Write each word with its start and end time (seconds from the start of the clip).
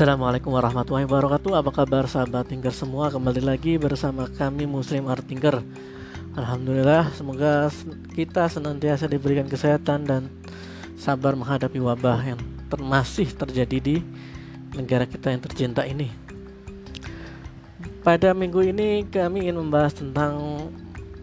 Assalamualaikum 0.00 0.56
warahmatullahi 0.56 1.04
wabarakatuh. 1.04 1.60
Apa 1.60 1.84
kabar 1.84 2.08
sahabat 2.08 2.48
Tinker 2.48 2.72
semua? 2.72 3.12
Kembali 3.12 3.44
lagi 3.44 3.76
bersama 3.76 4.32
kami 4.32 4.64
Muslim 4.64 5.04
Art 5.04 5.28
Tinker 5.28 5.60
Alhamdulillah 6.32 7.12
semoga 7.12 7.68
kita 8.16 8.48
senantiasa 8.48 9.04
diberikan 9.04 9.44
kesehatan 9.44 10.08
dan 10.08 10.32
sabar 10.96 11.36
menghadapi 11.36 11.76
wabah 11.84 12.16
yang 12.32 12.40
masih 12.80 13.28
terjadi 13.28 13.76
di 13.76 13.96
negara 14.72 15.04
kita 15.04 15.36
yang 15.36 15.44
tercinta 15.44 15.84
ini. 15.84 16.08
Pada 18.00 18.32
minggu 18.32 18.72
ini 18.72 19.04
kami 19.04 19.52
ingin 19.52 19.60
membahas 19.60 20.00
tentang 20.00 20.64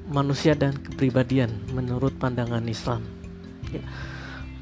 manusia 0.05 0.53
dan 0.53 0.77
kepribadian 0.77 1.49
menurut 1.73 2.13
pandangan 2.21 2.61
Islam. 2.69 3.01
Ya. 3.73 3.81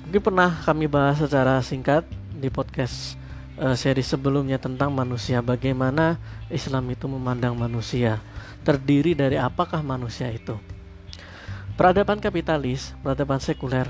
Mungkin 0.08 0.24
pernah 0.24 0.56
kami 0.64 0.88
bahas 0.88 1.20
secara 1.20 1.60
singkat 1.60 2.08
di 2.32 2.48
podcast 2.48 3.25
uh, 3.60 3.76
seri 3.76 4.04
sebelumnya 4.04 4.60
tentang 4.60 4.92
manusia. 4.92 5.40
Bagaimana 5.40 6.20
Islam 6.52 6.92
itu 6.92 7.08
memandang 7.08 7.56
manusia? 7.56 8.20
Terdiri 8.66 9.14
dari 9.14 9.38
apakah 9.40 9.80
manusia 9.86 10.32
itu? 10.32 10.58
Peradaban 11.76 12.24
kapitalis 12.24 12.96
peradaban 13.04 13.40
sekuler. 13.40 13.88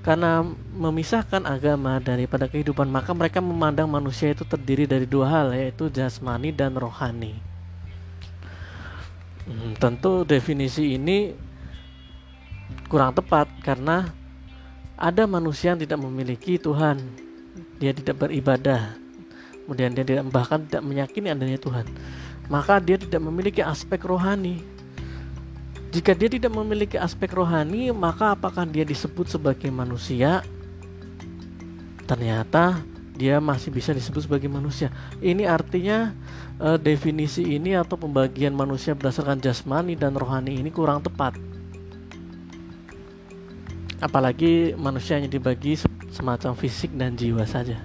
Karena 0.00 0.40
memisahkan 0.72 1.44
agama 1.44 2.00
daripada 2.00 2.48
kehidupan 2.48 2.88
maka 2.88 3.12
mereka 3.12 3.44
memandang 3.44 3.84
manusia 3.84 4.32
itu 4.32 4.48
terdiri 4.48 4.88
dari 4.88 5.04
dua 5.04 5.28
hal 5.28 5.52
yaitu 5.52 5.92
jasmani 5.92 6.56
dan 6.56 6.72
rohani. 6.72 7.36
Hmm, 9.44 9.76
tentu 9.76 10.24
definisi 10.24 10.96
ini 10.96 11.36
kurang 12.88 13.12
tepat 13.12 13.52
karena 13.60 14.08
ada 14.96 15.28
manusia 15.28 15.76
yang 15.76 15.80
tidak 15.84 16.00
memiliki 16.00 16.56
Tuhan 16.56 17.29
dia 17.80 17.96
tidak 17.96 18.28
beribadah 18.28 18.94
kemudian 19.64 19.96
dia 19.96 20.04
tidak 20.04 20.28
bahkan 20.28 20.62
tidak 20.68 20.84
meyakini 20.84 21.32
adanya 21.32 21.56
Tuhan 21.56 21.88
maka 22.50 22.82
dia 22.82 22.98
tidak 22.98 23.22
memiliki 23.22 23.62
aspek 23.62 24.02
rohani. 24.02 24.58
Jika 25.94 26.18
dia 26.18 26.26
tidak 26.26 26.50
memiliki 26.50 26.98
aspek 26.98 27.30
rohani 27.30 27.94
maka 27.94 28.34
apakah 28.34 28.66
dia 28.66 28.82
disebut 28.82 29.30
sebagai 29.30 29.70
manusia? 29.70 30.42
Ternyata 32.10 32.82
dia 33.14 33.38
masih 33.38 33.70
bisa 33.70 33.94
disebut 33.94 34.26
sebagai 34.26 34.50
manusia. 34.50 34.90
Ini 35.22 35.46
artinya 35.46 36.10
e, 36.58 36.74
definisi 36.82 37.46
ini 37.46 37.78
atau 37.78 37.94
pembagian 37.94 38.50
manusia 38.50 38.98
berdasarkan 38.98 39.38
jasmani 39.38 39.94
dan 39.94 40.18
rohani 40.18 40.58
ini 40.58 40.74
kurang 40.74 41.06
tepat. 41.06 41.38
Apalagi 44.02 44.74
manusia 44.74 45.22
yang 45.22 45.30
dibagi 45.30 45.78
semacam 46.10 46.52
fisik 46.58 46.90
dan 46.94 47.14
jiwa 47.14 47.46
saja. 47.46 47.78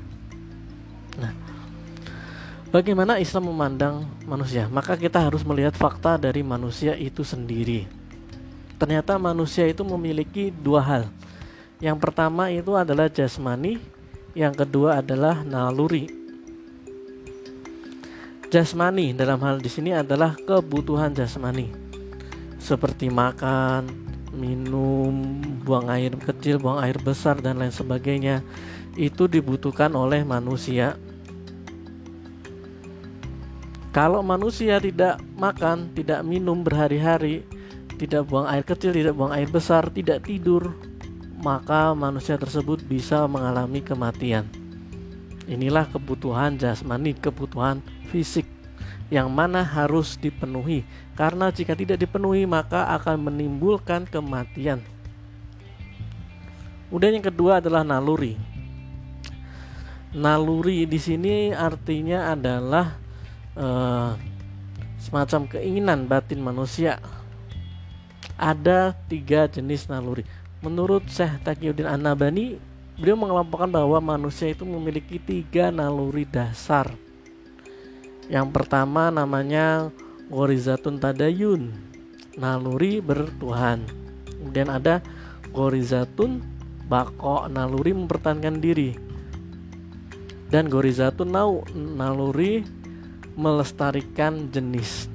Nah, 1.15 1.31
bagaimana 2.73 3.21
Islam 3.21 3.53
memandang 3.53 4.03
manusia? 4.25 4.67
Maka 4.67 4.97
kita 4.99 5.21
harus 5.21 5.45
melihat 5.45 5.77
fakta 5.77 6.17
dari 6.19 6.41
manusia 6.41 6.97
itu 6.97 7.21
sendiri. 7.23 7.87
Ternyata 8.75 9.15
manusia 9.15 9.63
itu 9.63 9.87
memiliki 9.87 10.51
dua 10.51 10.83
hal. 10.83 11.03
Yang 11.79 11.97
pertama 12.03 12.51
itu 12.51 12.75
adalah 12.75 13.07
jasmani, 13.07 13.79
yang 14.35 14.51
kedua 14.51 14.99
adalah 14.99 15.47
naluri. 15.47 16.11
Jasmani 18.51 19.15
dalam 19.15 19.39
hal 19.43 19.63
di 19.63 19.71
sini 19.71 19.95
adalah 19.95 20.35
kebutuhan 20.35 21.15
jasmani. 21.15 21.71
Seperti 22.59 23.07
makan, 23.11 24.04
minum, 24.36 25.39
buang 25.64 25.88
air 25.89 26.14
kecil, 26.19 26.59
buang 26.59 26.83
air 26.83 27.00
besar 27.00 27.39
dan 27.39 27.58
lain 27.58 27.72
sebagainya 27.72 28.44
itu 28.95 29.28
dibutuhkan 29.28 29.91
oleh 29.95 30.22
manusia. 30.28 31.00
Kalau 33.95 34.19
manusia 34.19 34.75
tidak 34.84 35.24
makan, 35.40 35.95
tidak 35.95 36.19
minum 36.28 36.62
berhari-hari, 36.62 37.47
tidak 37.95 38.28
buang 38.28 38.47
air 38.51 38.68
kecil, 38.68 38.91
tidak 38.91 39.16
buang 39.16 39.31
air 39.31 39.47
besar, 39.47 39.88
tidak 39.88 40.28
tidur, 40.28 40.75
maka 41.40 41.95
manusia 41.95 42.35
tersebut 42.35 42.84
bisa 42.84 43.24
mengalami 43.31 43.79
kematian. 43.79 44.47
Inilah 45.47 45.88
kebutuhan 45.88 46.59
jasmani, 46.59 47.16
kebutuhan 47.16 47.79
fisik 48.12 48.44
yang 49.13 49.29
mana 49.29 49.61
harus 49.61 50.17
dipenuhi, 50.17 50.81
karena 51.13 51.53
jika 51.53 51.77
tidak 51.77 52.01
dipenuhi 52.01 52.49
maka 52.49 52.89
akan 52.97 53.29
menimbulkan 53.29 54.09
kematian. 54.09 54.81
Kemudian 56.89 57.21
yang 57.21 57.27
kedua 57.27 57.61
adalah 57.61 57.85
naluri. 57.85 58.39
Naluri 60.15 60.88
di 60.88 60.95
sini 60.95 61.51
artinya 61.51 62.31
adalah 62.31 62.95
uh, 63.53 64.15
semacam 64.95 65.53
keinginan 65.53 66.07
batin 66.07 66.39
manusia. 66.39 67.03
Ada 68.39 68.95
tiga 69.11 69.45
jenis 69.45 69.91
naluri. 69.91 70.23
Menurut 70.63 71.05
Syekh 71.11 71.45
Taqiyuddin 71.45 71.85
An-Nabani, 71.85 72.57
beliau 72.97 73.19
mengelompokkan 73.19 73.69
bahwa 73.69 73.99
manusia 73.99 74.49
itu 74.49 74.63
memiliki 74.63 75.19
tiga 75.19 75.69
naluri 75.69 76.25
dasar 76.25 77.04
yang 78.31 78.50
pertama 78.50 79.13
namanya 79.13 79.94
Gorizatun 80.25 80.97
Tadayun, 80.97 81.69
naluri 82.34 82.97
bertuhan. 82.97 83.86
Kemudian 84.25 84.74
ada 84.74 85.06
Gorizatun 85.53 86.41
Bako, 86.86 87.50
naluri 87.50 87.94
mempertahankan 87.94 88.58
diri. 88.62 88.97
Dan 90.50 90.69
Gorizatun 90.69 91.30
Nau, 91.34 91.66
naluri 91.74 92.66
melestarikan 93.38 94.50
jenis. 94.50 95.09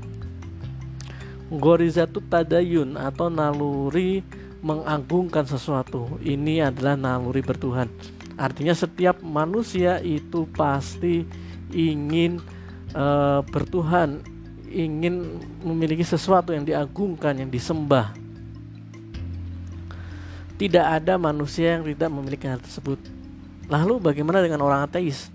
Gorizatun 1.51 2.31
Tadayun 2.31 2.95
atau 2.95 3.27
naluri 3.27 4.23
mengagungkan 4.63 5.43
sesuatu. 5.43 6.19
Ini 6.23 6.71
adalah 6.71 6.95
naluri 6.95 7.43
bertuhan. 7.43 7.91
Artinya 8.39 8.73
setiap 8.73 9.19
manusia 9.21 9.99
itu 9.99 10.47
pasti 10.55 11.27
ingin 11.75 12.39
uh, 12.95 13.41
bertuhan 13.49 14.23
ingin 14.71 15.43
memiliki 15.67 16.07
sesuatu 16.07 16.55
yang 16.55 16.63
diagungkan, 16.63 17.35
yang 17.35 17.51
disembah. 17.51 18.15
Tidak 20.55 20.87
ada 20.87 21.17
manusia 21.17 21.81
yang 21.81 21.85
tidak 21.89 22.11
memiliki 22.13 22.47
hal 22.47 22.61
tersebut. 22.61 23.01
Lalu 23.67 23.99
bagaimana 23.99 24.45
dengan 24.45 24.63
orang 24.63 24.87
ateis? 24.87 25.33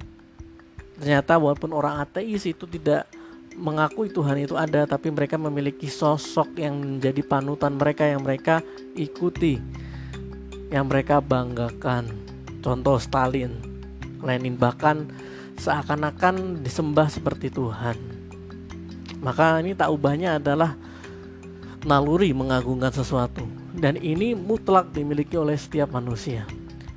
Ternyata 0.95 1.35
walaupun 1.35 1.75
orang 1.75 1.99
ateis 1.99 2.47
itu 2.47 2.63
tidak 2.69 3.09
mengakui 3.55 4.11
Tuhan 4.11 4.39
itu 4.39 4.55
ada, 4.55 4.83
tapi 4.83 5.11
mereka 5.11 5.39
memiliki 5.39 5.87
sosok 5.87 6.59
yang 6.59 6.79
menjadi 6.79 7.23
panutan 7.23 7.75
mereka 7.75 8.03
yang 8.03 8.21
mereka 8.23 8.59
ikuti, 8.95 9.59
yang 10.71 10.87
mereka 10.87 11.23
banggakan. 11.23 12.11
Contoh 12.59 12.99
Stalin, 12.99 13.55
Lenin 14.23 14.59
bahkan 14.59 15.07
seakan-akan 15.59 16.61
disembah 16.61 17.07
seperti 17.07 17.51
Tuhan. 17.51 17.97
Maka 19.23 19.63
ini 19.63 19.73
tak 19.73 19.89
ubahnya 19.89 20.37
adalah 20.37 20.77
naluri 21.85 22.33
mengagungkan 22.33 22.89
sesuatu 22.93 23.45
dan 23.75 23.99
ini 23.99 24.33
mutlak 24.33 24.91
dimiliki 24.95 25.35
oleh 25.35 25.55
setiap 25.55 25.91
manusia. 25.91 26.47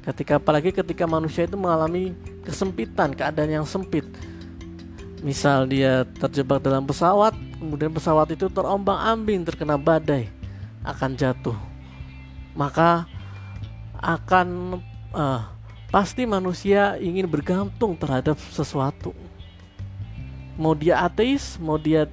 Ketika 0.02 0.41
apalagi 0.41 0.72
ketika 0.72 1.04
manusia 1.04 1.44
itu 1.44 1.58
mengalami 1.60 2.16
kesempitan, 2.47 3.12
keadaan 3.12 3.60
yang 3.60 3.66
sempit. 3.68 4.08
Misal 5.20 5.68
dia 5.68 6.06
terjebak 6.16 6.64
dalam 6.64 6.86
pesawat, 6.86 7.36
kemudian 7.60 7.92
pesawat 7.92 8.32
itu 8.32 8.48
terombang-ambing 8.48 9.44
terkena 9.44 9.76
badai, 9.76 10.30
akan 10.86 11.18
jatuh. 11.18 11.58
Maka 12.56 13.04
akan 13.98 14.78
uh, 15.12 15.42
Pasti 15.88 16.28
manusia 16.28 17.00
ingin 17.00 17.24
bergantung 17.24 17.96
terhadap 17.96 18.36
sesuatu. 18.52 19.16
Mau 20.60 20.76
dia 20.76 21.00
ateis, 21.00 21.56
mau 21.56 21.80
dia 21.80 22.04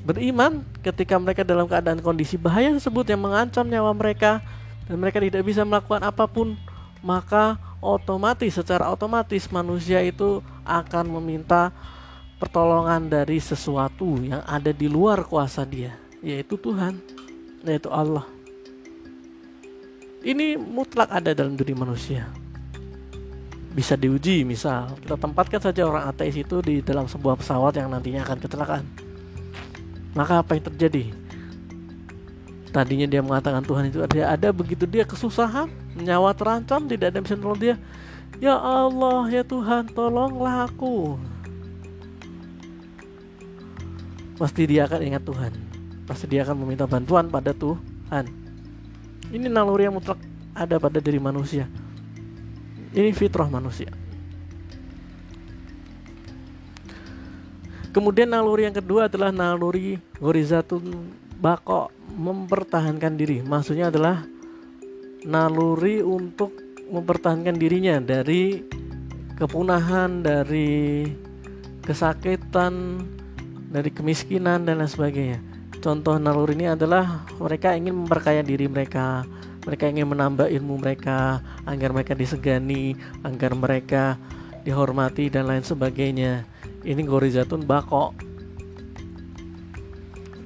beriman, 0.00 0.64
ketika 0.80 1.20
mereka 1.20 1.44
dalam 1.44 1.68
keadaan 1.68 2.00
kondisi 2.00 2.40
bahaya 2.40 2.72
tersebut 2.72 3.04
yang 3.12 3.20
mengancam 3.20 3.68
nyawa 3.68 3.92
mereka 3.92 4.40
dan 4.88 4.96
mereka 4.96 5.20
tidak 5.20 5.44
bisa 5.44 5.60
melakukan 5.60 6.00
apa 6.08 6.24
pun, 6.24 6.56
maka 7.04 7.60
otomatis 7.84 8.56
secara 8.56 8.88
otomatis 8.88 9.44
manusia 9.52 10.00
itu 10.00 10.40
akan 10.64 11.12
meminta 11.20 11.68
pertolongan 12.40 13.12
dari 13.12 13.36
sesuatu 13.44 14.24
yang 14.24 14.40
ada 14.48 14.72
di 14.72 14.88
luar 14.88 15.28
kuasa 15.28 15.68
dia, 15.68 15.92
yaitu 16.24 16.56
Tuhan, 16.56 16.96
yaitu 17.60 17.92
Allah. 17.92 18.24
Ini 20.24 20.56
mutlak 20.56 21.12
ada 21.12 21.36
dalam 21.36 21.60
diri 21.60 21.76
manusia 21.76 22.41
bisa 23.72 23.96
diuji 23.96 24.44
misal. 24.44 24.92
Kita 25.00 25.16
tempatkan 25.16 25.60
saja 25.60 25.88
orang 25.88 26.04
ateis 26.08 26.36
itu 26.36 26.60
di 26.60 26.84
dalam 26.84 27.08
sebuah 27.08 27.40
pesawat 27.40 27.76
yang 27.80 27.88
nantinya 27.88 28.22
akan 28.22 28.38
kecelakaan. 28.38 28.84
Maka 30.12 30.44
apa 30.44 30.54
yang 30.56 30.64
terjadi? 30.68 31.04
Tadinya 32.72 33.04
dia 33.08 33.20
mengatakan 33.20 33.64
Tuhan 33.64 33.92
itu 33.92 34.00
ada 34.00 34.32
ada 34.32 34.48
begitu 34.48 34.88
dia 34.88 35.04
kesusahan 35.04 35.68
nyawa 35.92 36.32
terancam 36.32 36.88
tidak 36.88 37.12
ada 37.12 37.16
yang 37.20 37.26
bisa 37.28 37.36
nolong 37.36 37.60
dia. 37.60 37.76
Ya 38.40 38.56
Allah 38.56 39.28
ya 39.28 39.44
Tuhan 39.44 39.92
tolonglah 39.92 40.68
aku. 40.68 41.20
Pasti 44.40 44.62
dia 44.64 44.88
akan 44.88 45.00
ingat 45.04 45.22
Tuhan. 45.24 45.52
Pasti 46.08 46.24
dia 46.28 46.42
akan 46.44 46.64
meminta 46.64 46.88
bantuan 46.88 47.28
pada 47.28 47.52
Tuhan. 47.52 48.24
Ini 49.32 49.46
naluri 49.48 49.88
yang 49.88 49.96
mutlak 49.96 50.18
ada 50.52 50.76
pada 50.76 50.98
diri 51.00 51.20
manusia. 51.20 51.68
Ini 52.92 53.10
fitrah 53.16 53.48
manusia. 53.48 53.88
Kemudian 57.92 58.32
naluri 58.32 58.64
yang 58.64 58.76
kedua 58.76 59.04
adalah 59.08 59.28
naluri 59.28 60.00
gorizatun 60.16 61.12
bako 61.36 61.92
mempertahankan 62.16 63.12
diri. 63.16 63.44
Maksudnya 63.44 63.92
adalah 63.92 64.24
naluri 65.28 66.00
untuk 66.00 66.56
mempertahankan 66.88 67.56
dirinya 67.56 68.00
dari 68.00 68.64
kepunahan, 69.36 70.24
dari 70.24 71.08
kesakitan, 71.84 73.04
dari 73.68 73.90
kemiskinan 73.92 74.64
dan 74.64 74.80
lain 74.80 74.88
sebagainya. 74.88 75.38
Contoh 75.82 76.14
naluri 76.16 76.54
ini 76.54 76.70
adalah 76.70 77.26
mereka 77.36 77.74
ingin 77.74 78.06
memperkaya 78.06 78.40
diri 78.40 78.70
mereka, 78.70 79.26
mereka 79.62 79.86
ingin 79.86 80.10
menambah 80.10 80.50
ilmu 80.50 80.82
mereka 80.82 81.38
agar 81.62 81.94
mereka 81.94 82.18
disegani, 82.18 82.98
agar 83.22 83.54
mereka 83.54 84.18
dihormati 84.66 85.30
dan 85.30 85.46
lain 85.46 85.62
sebagainya. 85.62 86.42
Ini 86.82 86.98
gorizatun 87.06 87.62
bako. 87.62 88.10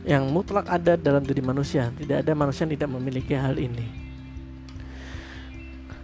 Yang 0.04 0.24
mutlak 0.28 0.68
ada 0.68 1.00
dalam 1.00 1.24
diri 1.24 1.40
manusia. 1.40 1.88
Tidak 1.96 2.20
ada 2.20 2.32
manusia 2.36 2.68
yang 2.68 2.76
tidak 2.76 2.90
memiliki 2.92 3.32
hal 3.32 3.56
ini. 3.56 3.88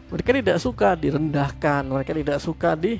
Mereka 0.09 0.33
tidak 0.33 0.59
suka 0.59 0.97
direndahkan. 0.97 1.85
Mereka 1.93 2.17
tidak 2.17 2.39
suka 2.41 2.73
di 2.73 2.97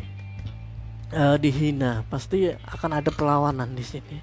uh, 1.17 1.41
dihina. 1.41 2.05
Pasti 2.13 2.53
akan 2.53 3.01
ada 3.01 3.09
perlawanan 3.09 3.73
di 3.73 3.85
sini. 3.85 4.19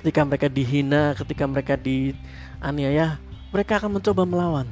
Ketika 0.00 0.24
mereka 0.24 0.48
dihina 0.48 1.12
ketika 1.18 1.44
mereka 1.44 1.74
dianiaya 1.74 3.18
mereka 3.48 3.80
akan 3.80 4.00
mencoba 4.00 4.22
melawan. 4.28 4.68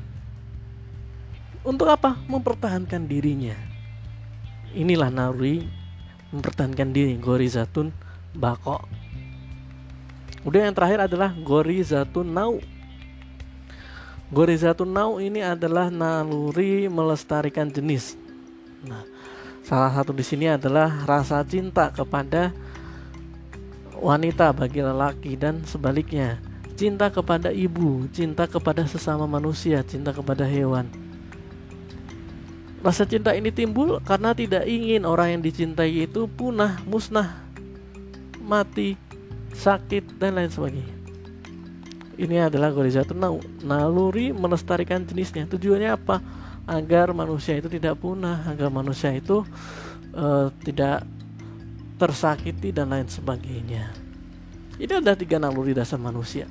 Untuk 1.67 1.91
apa? 1.91 2.15
Mempertahankan 2.31 3.09
dirinya. 3.11 3.57
Inilah 4.77 5.11
naluri 5.11 5.67
mempertahankan 6.31 6.91
diri 6.93 7.15
gorizatun 7.17 7.91
bako. 8.37 8.85
Udah 10.47 10.69
yang 10.69 10.75
terakhir 10.77 11.11
adalah 11.11 11.35
gorizatun 11.35 12.29
nau. 12.31 12.63
Gorizatun 14.31 14.91
nau 14.91 15.19
ini 15.19 15.43
adalah 15.43 15.91
naluri 15.91 16.87
melestarikan 16.87 17.71
jenis. 17.71 18.15
Nah 18.87 19.03
salah 19.67 19.91
satu 19.91 20.15
di 20.15 20.23
sini 20.23 20.47
adalah 20.47 21.03
rasa 21.03 21.43
cinta 21.43 21.91
kepada 21.91 22.55
wanita 23.99 24.55
bagi 24.55 24.79
lelaki 24.79 25.35
dan 25.35 25.67
sebaliknya 25.67 26.39
cinta 26.77 27.09
kepada 27.09 27.49
ibu 27.51 28.05
cinta 28.13 28.45
kepada 28.45 28.85
sesama 28.85 29.25
manusia 29.25 29.81
cinta 29.83 30.13
kepada 30.13 30.45
hewan 30.45 30.87
Rasa 32.87 33.03
cinta 33.03 33.35
ini 33.35 33.51
timbul 33.51 33.99
karena 34.07 34.31
tidak 34.31 34.63
ingin 34.63 35.03
orang 35.03 35.35
yang 35.35 35.43
dicintai 35.43 36.07
itu 36.07 36.31
punah, 36.31 36.79
musnah, 36.87 37.43
mati, 38.39 38.95
sakit 39.51 40.15
dan 40.23 40.39
lain 40.39 40.47
sebagainya. 40.47 40.95
Ini 42.15 42.47
adalah 42.47 42.71
gorizatun 42.71 43.19
naluri 43.67 44.31
melestarikan 44.31 45.03
jenisnya. 45.03 45.51
Tujuannya 45.51 45.91
apa? 45.99 46.23
Agar 46.63 47.11
manusia 47.11 47.59
itu 47.59 47.67
tidak 47.67 47.99
punah, 47.99 48.47
agar 48.47 48.71
manusia 48.71 49.11
itu 49.11 49.43
uh, 50.15 50.55
tidak 50.63 51.03
tersakiti 51.99 52.71
dan 52.71 52.95
lain 52.95 53.11
sebagainya. 53.11 53.91
Ini 54.79 55.03
ada 55.03 55.19
tiga 55.19 55.43
naluri 55.43 55.75
dasar 55.75 55.99
manusia. 55.99 56.47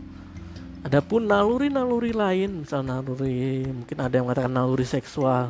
Adapun 0.86 1.26
naluri-naluri 1.26 2.14
lain, 2.14 2.62
misal 2.62 2.86
naluri 2.86 3.66
mungkin 3.66 3.98
ada 3.98 4.14
yang 4.14 4.30
mengatakan 4.30 4.54
naluri 4.54 4.86
seksual, 4.86 5.50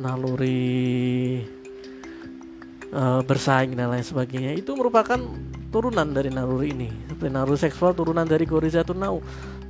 naluri 0.00 1.44
uh, 2.88 3.20
bersaing 3.20 3.76
dan 3.76 3.92
lain 3.92 4.00
sebagainya 4.00 4.56
itu 4.56 4.72
merupakan 4.72 5.20
turunan 5.68 6.08
dari 6.08 6.32
naluri 6.32 6.72
ini. 6.72 6.88
Seperti 7.04 7.28
naluri 7.28 7.60
seksual 7.60 7.92
turunan 7.92 8.24
dari 8.24 8.48
gorizatun 8.48 8.96
nau 8.96 9.20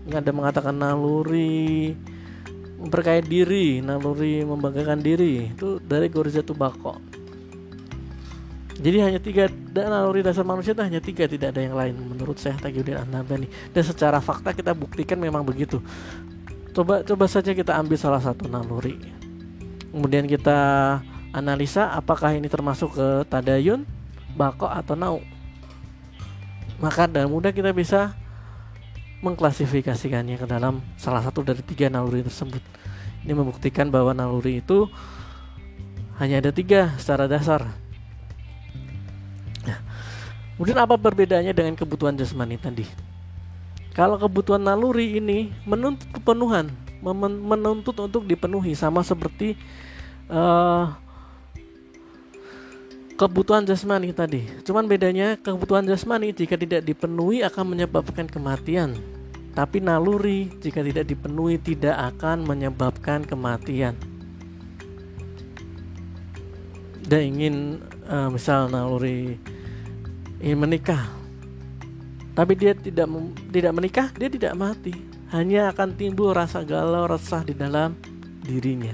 ada 0.06 0.30
mengatakan 0.30 0.78
naluri 0.78 1.90
memperkaya 2.78 3.18
diri 3.24 3.82
naluri 3.82 4.46
membanggakan 4.46 5.02
diri 5.02 5.50
itu 5.50 5.82
dari 5.82 6.06
gorizatun 6.06 6.54
bako 6.54 6.94
jadi 8.76 9.08
hanya 9.08 9.20
tiga 9.20 9.48
dan 9.72 9.88
naluri 9.88 10.20
dasar 10.20 10.44
manusia 10.44 10.76
itu 10.76 10.82
hanya 10.84 11.00
tiga 11.00 11.24
tidak 11.24 11.56
ada 11.56 11.60
yang 11.64 11.76
lain 11.76 11.94
menurut 11.96 12.36
saya 12.36 12.56
Tagiyuddin 12.60 13.08
An-Nabani 13.08 13.48
dan 13.72 13.82
secara 13.82 14.20
fakta 14.20 14.52
kita 14.52 14.76
buktikan 14.76 15.16
memang 15.16 15.44
begitu 15.44 15.80
coba 16.76 17.00
coba 17.00 17.24
saja 17.24 17.56
kita 17.56 17.72
ambil 17.72 17.96
salah 17.96 18.20
satu 18.20 18.44
naluri 18.48 19.00
kemudian 19.96 20.28
kita 20.28 20.60
analisa 21.36 21.92
apakah 21.92 22.32
ini 22.32 22.48
termasuk 22.48 22.96
ke 22.96 23.08
tadayun, 23.28 23.84
bako 24.32 24.72
atau 24.72 24.96
nau. 24.96 25.20
Maka 26.80 27.04
dengan 27.04 27.28
mudah 27.28 27.52
kita 27.52 27.76
bisa 27.76 28.16
mengklasifikasikannya 29.20 30.40
ke 30.40 30.46
dalam 30.48 30.80
salah 30.96 31.20
satu 31.20 31.44
dari 31.44 31.60
tiga 31.60 31.92
naluri 31.92 32.24
tersebut. 32.24 32.64
Ini 33.24 33.32
membuktikan 33.36 33.92
bahwa 33.92 34.16
naluri 34.16 34.64
itu 34.64 34.88
hanya 36.16 36.40
ada 36.40 36.52
tiga 36.52 36.96
secara 36.96 37.28
dasar. 37.28 37.68
Kemudian 40.56 40.80
apa 40.80 40.96
perbedaannya 40.96 41.52
dengan 41.52 41.76
kebutuhan 41.76 42.16
jasmani 42.16 42.56
tadi? 42.56 42.88
Kalau 43.92 44.16
kebutuhan 44.16 44.60
naluri 44.60 45.20
ini 45.20 45.52
menuntut 45.68 46.08
kepenuhan, 46.16 46.72
menuntut 47.44 47.96
untuk 48.00 48.24
dipenuhi 48.24 48.72
sama 48.72 49.04
seperti 49.04 49.56
uh, 50.32 50.96
kebutuhan 53.20 53.64
jasmani 53.68 54.12
tadi. 54.16 54.48
Cuman 54.64 54.88
bedanya 54.88 55.36
kebutuhan 55.40 55.84
jasmani 55.84 56.32
jika 56.32 56.56
tidak 56.56 56.84
dipenuhi 56.84 57.44
akan 57.44 57.76
menyebabkan 57.76 58.24
kematian. 58.28 58.96
Tapi 59.56 59.80
naluri 59.80 60.52
jika 60.60 60.84
tidak 60.84 61.08
dipenuhi 61.08 61.56
tidak 61.56 61.96
akan 62.16 62.44
menyebabkan 62.44 63.24
kematian. 63.24 63.96
Dia 67.08 67.20
ingin 67.24 67.80
uh, 68.08 68.28
misal 68.28 68.68
naluri 68.68 69.40
ingin 70.40 70.58
menikah. 70.58 71.08
Tapi 72.36 72.52
dia 72.52 72.76
tidak 72.76 73.08
tidak 73.48 73.72
menikah, 73.72 74.08
dia 74.12 74.28
tidak 74.28 74.52
mati. 74.52 74.92
Hanya 75.32 75.72
akan 75.72 75.96
timbul 75.96 76.36
rasa 76.36 76.62
galau, 76.62 77.08
resah 77.08 77.42
di 77.42 77.56
dalam 77.56 77.96
dirinya. 78.44 78.92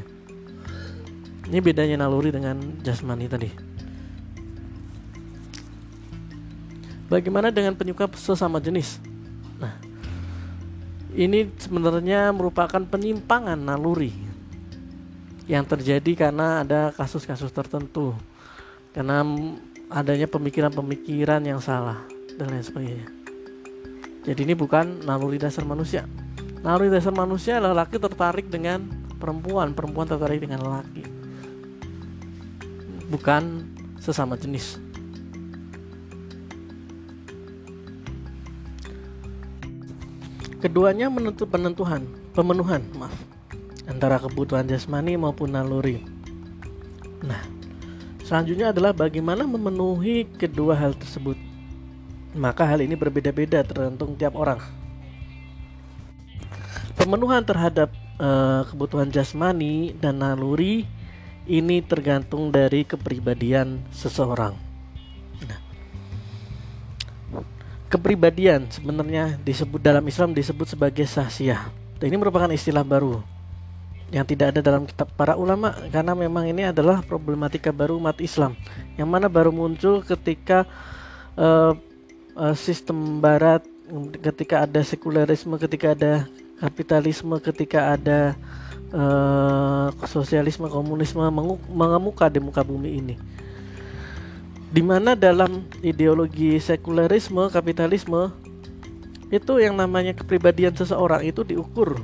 Ini 1.50 1.58
bedanya 1.58 2.06
naluri 2.06 2.32
dengan 2.32 2.56
jasmani 2.80 3.26
tadi. 3.28 3.50
Bagaimana 7.12 7.52
dengan 7.52 7.76
penyuka 7.76 8.08
sesama 8.16 8.56
jenis? 8.56 8.96
Nah, 9.61 9.76
ini 11.12 11.44
sebenarnya 11.61 12.32
merupakan 12.32 12.80
penyimpangan 12.80 13.61
naluri 13.61 14.16
yang 15.44 15.68
terjadi 15.68 16.30
karena 16.30 16.64
ada 16.64 16.88
kasus-kasus 16.96 17.52
tertentu, 17.52 18.16
karena 18.96 19.20
adanya 19.92 20.26
pemikiran-pemikiran 20.26 21.44
yang 21.44 21.61
salah 21.61 22.02
dan 22.40 22.49
lain 22.49 22.64
sebagainya. 22.64 23.06
Jadi 24.25 24.40
ini 24.49 24.54
bukan 24.56 25.04
naluri 25.04 25.37
dasar 25.37 25.68
manusia. 25.68 26.08
Naluri 26.64 26.88
dasar 26.88 27.12
manusia 27.12 27.61
adalah 27.61 27.84
laki 27.84 28.00
tertarik 28.00 28.49
dengan 28.49 28.88
perempuan, 29.20 29.76
perempuan 29.76 30.08
tertarik 30.08 30.40
dengan 30.40 30.64
laki 30.64 31.22
bukan 33.12 33.68
sesama 34.00 34.40
jenis. 34.40 34.80
Keduanya 40.64 41.12
menuntut 41.12 41.50
penentuan, 41.52 42.08
pemenuhan, 42.32 42.80
maaf, 42.96 43.12
antara 43.84 44.16
kebutuhan 44.16 44.64
jasmani 44.64 45.18
maupun 45.18 45.52
naluri. 45.52 46.06
Nah, 47.20 47.42
selanjutnya 48.32 48.72
adalah 48.72 48.96
bagaimana 48.96 49.44
memenuhi 49.44 50.24
kedua 50.24 50.72
hal 50.72 50.96
tersebut. 50.96 51.36
Maka 52.32 52.64
hal 52.64 52.80
ini 52.80 52.96
berbeda-beda 52.96 53.60
tergantung 53.60 54.16
tiap 54.16 54.40
orang. 54.40 54.56
Pemenuhan 56.96 57.44
terhadap 57.44 57.92
uh, 58.16 58.64
kebutuhan 58.72 59.12
jasmani 59.12 59.92
dan 60.00 60.24
naluri 60.24 60.88
ini 61.44 61.84
tergantung 61.84 62.48
dari 62.48 62.88
kepribadian 62.88 63.84
seseorang. 63.92 64.56
Nah, 65.44 65.60
kepribadian 67.92 68.64
sebenarnya 68.72 69.36
disebut 69.44 69.84
dalam 69.84 70.08
Islam 70.08 70.32
disebut 70.32 70.72
sebagai 70.72 71.04
sahsiah. 71.04 71.68
Ini 72.00 72.16
merupakan 72.16 72.48
istilah 72.48 72.80
baru 72.80 73.20
yang 74.12 74.28
tidak 74.28 74.52
ada 74.52 74.61
dalam 74.61 74.85
kitab 74.85 75.09
para 75.16 75.35
ulama 75.40 75.73
karena 75.88 76.12
memang 76.12 76.45
ini 76.45 76.69
adalah 76.69 77.00
problematika 77.00 77.73
baru 77.73 77.97
umat 77.97 78.21
Islam 78.21 78.52
yang 79.00 79.09
mana 79.09 79.25
baru 79.25 79.49
muncul 79.49 80.04
ketika 80.04 80.69
uh, 81.40 81.73
uh, 82.37 82.54
sistem 82.54 83.25
barat 83.25 83.64
ketika 84.21 84.69
ada 84.69 84.85
sekulerisme 84.85 85.57
ketika 85.57 85.97
ada 85.97 86.28
kapitalisme 86.61 87.40
ketika 87.40 87.97
ada 87.97 88.37
uh, 88.92 89.88
sosialisme 90.07 90.69
komunisme 90.69 91.19
mengemuka 91.73 92.28
di 92.28 92.38
muka 92.38 92.62
bumi 92.62 93.00
ini. 93.02 93.14
Di 94.73 94.81
mana 94.81 95.12
dalam 95.12 95.69
ideologi 95.85 96.57
sekulerisme 96.57 97.52
kapitalisme 97.52 98.33
itu 99.33 99.52
yang 99.61 99.76
namanya 99.76 100.16
kepribadian 100.16 100.76
seseorang 100.76 101.25
itu 101.25 101.45
diukur 101.45 102.00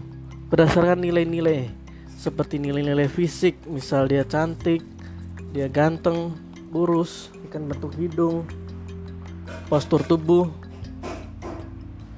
berdasarkan 0.49 1.01
nilai-nilai 1.01 1.69
seperti 2.19 2.59
nilai-nilai 2.59 3.07
fisik 3.07 3.55
misal 3.71 4.11
dia 4.11 4.27
cantik 4.27 4.83
dia 5.55 5.71
ganteng 5.71 6.35
lurus 6.75 7.31
ikan 7.47 7.71
bentuk 7.71 7.95
hidung 7.95 8.43
postur 9.71 10.03
tubuh 10.03 10.51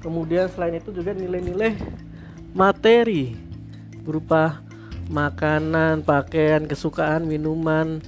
kemudian 0.01 0.49
selain 0.49 0.81
itu 0.81 0.89
juga 0.89 1.13
nilai-nilai 1.13 1.77
materi 2.57 3.37
berupa 4.01 4.65
makanan 5.13 6.01
pakaian 6.01 6.65
kesukaan 6.65 7.29
minuman 7.29 8.01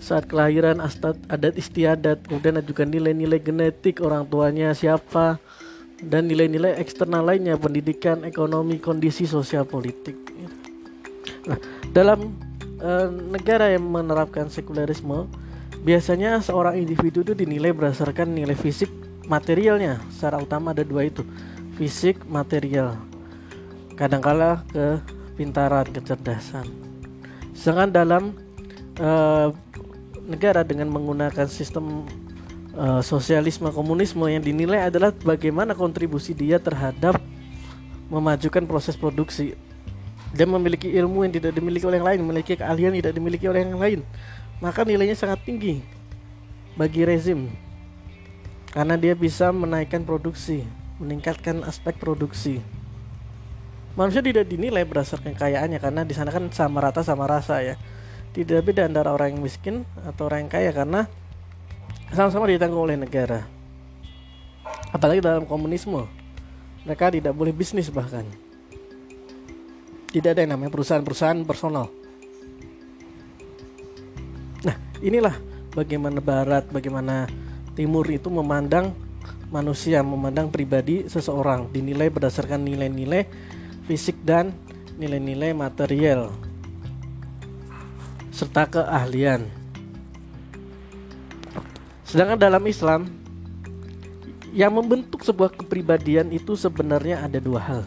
saat 0.00 0.24
kelahiran 0.24 0.80
adat 1.28 1.52
istiadat 1.52 2.24
kemudian 2.24 2.64
juga 2.64 2.88
nilai-nilai 2.88 3.44
genetik 3.44 4.00
orang 4.00 4.24
tuanya 4.24 4.72
siapa 4.72 5.36
dan 6.00 6.28
nilai-nilai 6.28 6.76
eksternal 6.76 7.24
lainnya 7.24 7.56
pendidikan, 7.56 8.20
ekonomi, 8.28 8.76
kondisi 8.76 9.24
sosial 9.24 9.64
politik. 9.64 10.12
Nah, 11.46 11.58
dalam 11.94 12.34
e, 12.78 12.90
negara 13.30 13.70
yang 13.70 13.86
menerapkan 13.86 14.50
sekulerisme, 14.50 15.30
biasanya 15.86 16.42
seorang 16.42 16.76
individu 16.78 17.22
itu 17.22 17.32
dinilai 17.32 17.70
berdasarkan 17.70 18.34
nilai 18.34 18.58
fisik 18.58 18.90
materialnya. 19.30 20.02
Secara 20.10 20.42
utama 20.42 20.74
ada 20.74 20.82
dua 20.82 21.06
itu, 21.06 21.22
fisik, 21.78 22.26
material. 22.26 22.98
Kadangkala 23.94 24.66
kepintaran, 24.74 25.88
kecerdasan. 25.88 26.66
Sedangkan 27.56 27.90
dalam 27.94 28.22
e, 28.98 29.10
negara 30.26 30.66
dengan 30.66 30.90
menggunakan 30.90 31.46
sistem 31.46 32.04
uh, 32.76 33.00
sosialisme 33.00 33.70
komunisme 33.72 34.26
yang 34.28 34.44
dinilai 34.44 34.90
adalah 34.90 35.10
bagaimana 35.10 35.72
kontribusi 35.72 36.36
dia 36.36 36.60
terhadap 36.60 37.18
memajukan 38.12 38.66
proses 38.68 38.94
produksi. 38.94 39.56
Dia 40.34 40.46
memiliki 40.48 40.90
ilmu 40.90 41.22
yang 41.22 41.34
tidak 41.34 41.52
dimiliki 41.54 41.86
oleh 41.86 42.02
yang 42.02 42.08
lain, 42.08 42.20
memiliki 42.26 42.58
keahlian 42.58 42.90
yang 42.94 43.02
tidak 43.06 43.14
dimiliki 43.14 43.46
oleh 43.46 43.60
yang 43.62 43.78
lain. 43.78 44.00
Maka 44.58 44.82
nilainya 44.82 45.14
sangat 45.14 45.44
tinggi 45.46 45.84
bagi 46.74 47.06
rezim. 47.06 47.52
Karena 48.72 48.98
dia 48.98 49.16
bisa 49.16 49.54
menaikkan 49.54 50.04
produksi, 50.04 50.66
meningkatkan 51.00 51.64
aspek 51.64 51.96
produksi. 51.96 52.60
Manusia 53.96 54.20
tidak 54.20 54.44
dinilai 54.44 54.84
berdasarkan 54.84 55.32
kekayaannya 55.32 55.80
karena 55.80 56.04
di 56.04 56.12
sana 56.12 56.28
kan 56.28 56.52
sama 56.52 56.84
rata 56.84 57.00
sama 57.00 57.24
rasa 57.24 57.64
ya. 57.64 57.80
Tidak 58.36 58.60
beda 58.60 58.84
antara 58.84 59.16
orang 59.16 59.32
yang 59.32 59.40
miskin 59.40 59.88
atau 60.04 60.28
orang 60.28 60.44
yang 60.44 60.52
kaya 60.52 60.70
karena 60.76 61.08
sama-sama 62.12 62.44
ditanggung 62.44 62.84
oleh 62.84 63.00
negara. 63.00 63.48
Apalagi 64.92 65.24
dalam 65.24 65.48
komunisme, 65.48 66.04
mereka 66.84 67.08
tidak 67.08 67.32
boleh 67.32 67.56
bisnis 67.56 67.88
bahkan. 67.88 68.28
Tidak 70.10 70.30
ada 70.32 70.40
yang 70.42 70.56
namanya 70.56 70.72
perusahaan-perusahaan 70.72 71.44
personal. 71.44 71.90
Nah, 74.64 74.76
inilah 74.98 75.36
bagaimana 75.76 76.18
Barat, 76.24 76.66
bagaimana 76.72 77.28
Timur 77.76 78.08
itu 78.08 78.32
memandang 78.32 78.96
manusia, 79.52 80.00
memandang 80.00 80.48
pribadi 80.48 81.04
seseorang 81.06 81.68
dinilai 81.68 82.08
berdasarkan 82.08 82.64
nilai-nilai 82.64 83.28
fisik 83.84 84.16
dan 84.24 84.56
nilai-nilai 84.96 85.52
material 85.52 86.32
serta 88.32 88.68
keahlian. 88.68 89.48
Sedangkan 92.04 92.40
dalam 92.40 92.64
Islam 92.64 93.08
yang 94.56 94.72
membentuk 94.72 95.20
sebuah 95.20 95.52
kepribadian 95.52 96.32
itu 96.32 96.56
sebenarnya 96.56 97.24
ada 97.24 97.36
dua 97.36 97.60
hal. 97.60 97.82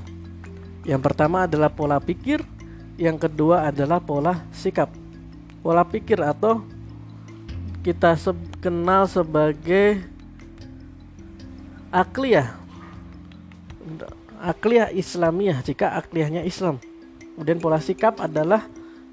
Yang 0.88 1.01
pertama 1.12 1.48
adalah 1.48 1.71
pola 1.71 2.00
pikir, 2.00 2.43
yang 2.95 3.19
kedua 3.19 3.67
adalah 3.67 4.00
pola 4.00 4.43
sikap. 4.51 4.91
Pola 5.59 5.83
pikir 5.83 6.19
atau 6.24 6.63
kita 7.83 8.15
se 8.15 8.31
kenal 8.63 9.07
sebagai 9.07 10.03
akliyah. 11.91 12.55
Akliyah 14.39 14.95
Islamiyah 14.95 15.59
jika 15.63 16.00
akliyahnya 16.00 16.48
Islam. 16.48 16.79
Kemudian 17.36 17.59
pola 17.59 17.79
sikap 17.83 18.24
adalah 18.24 18.63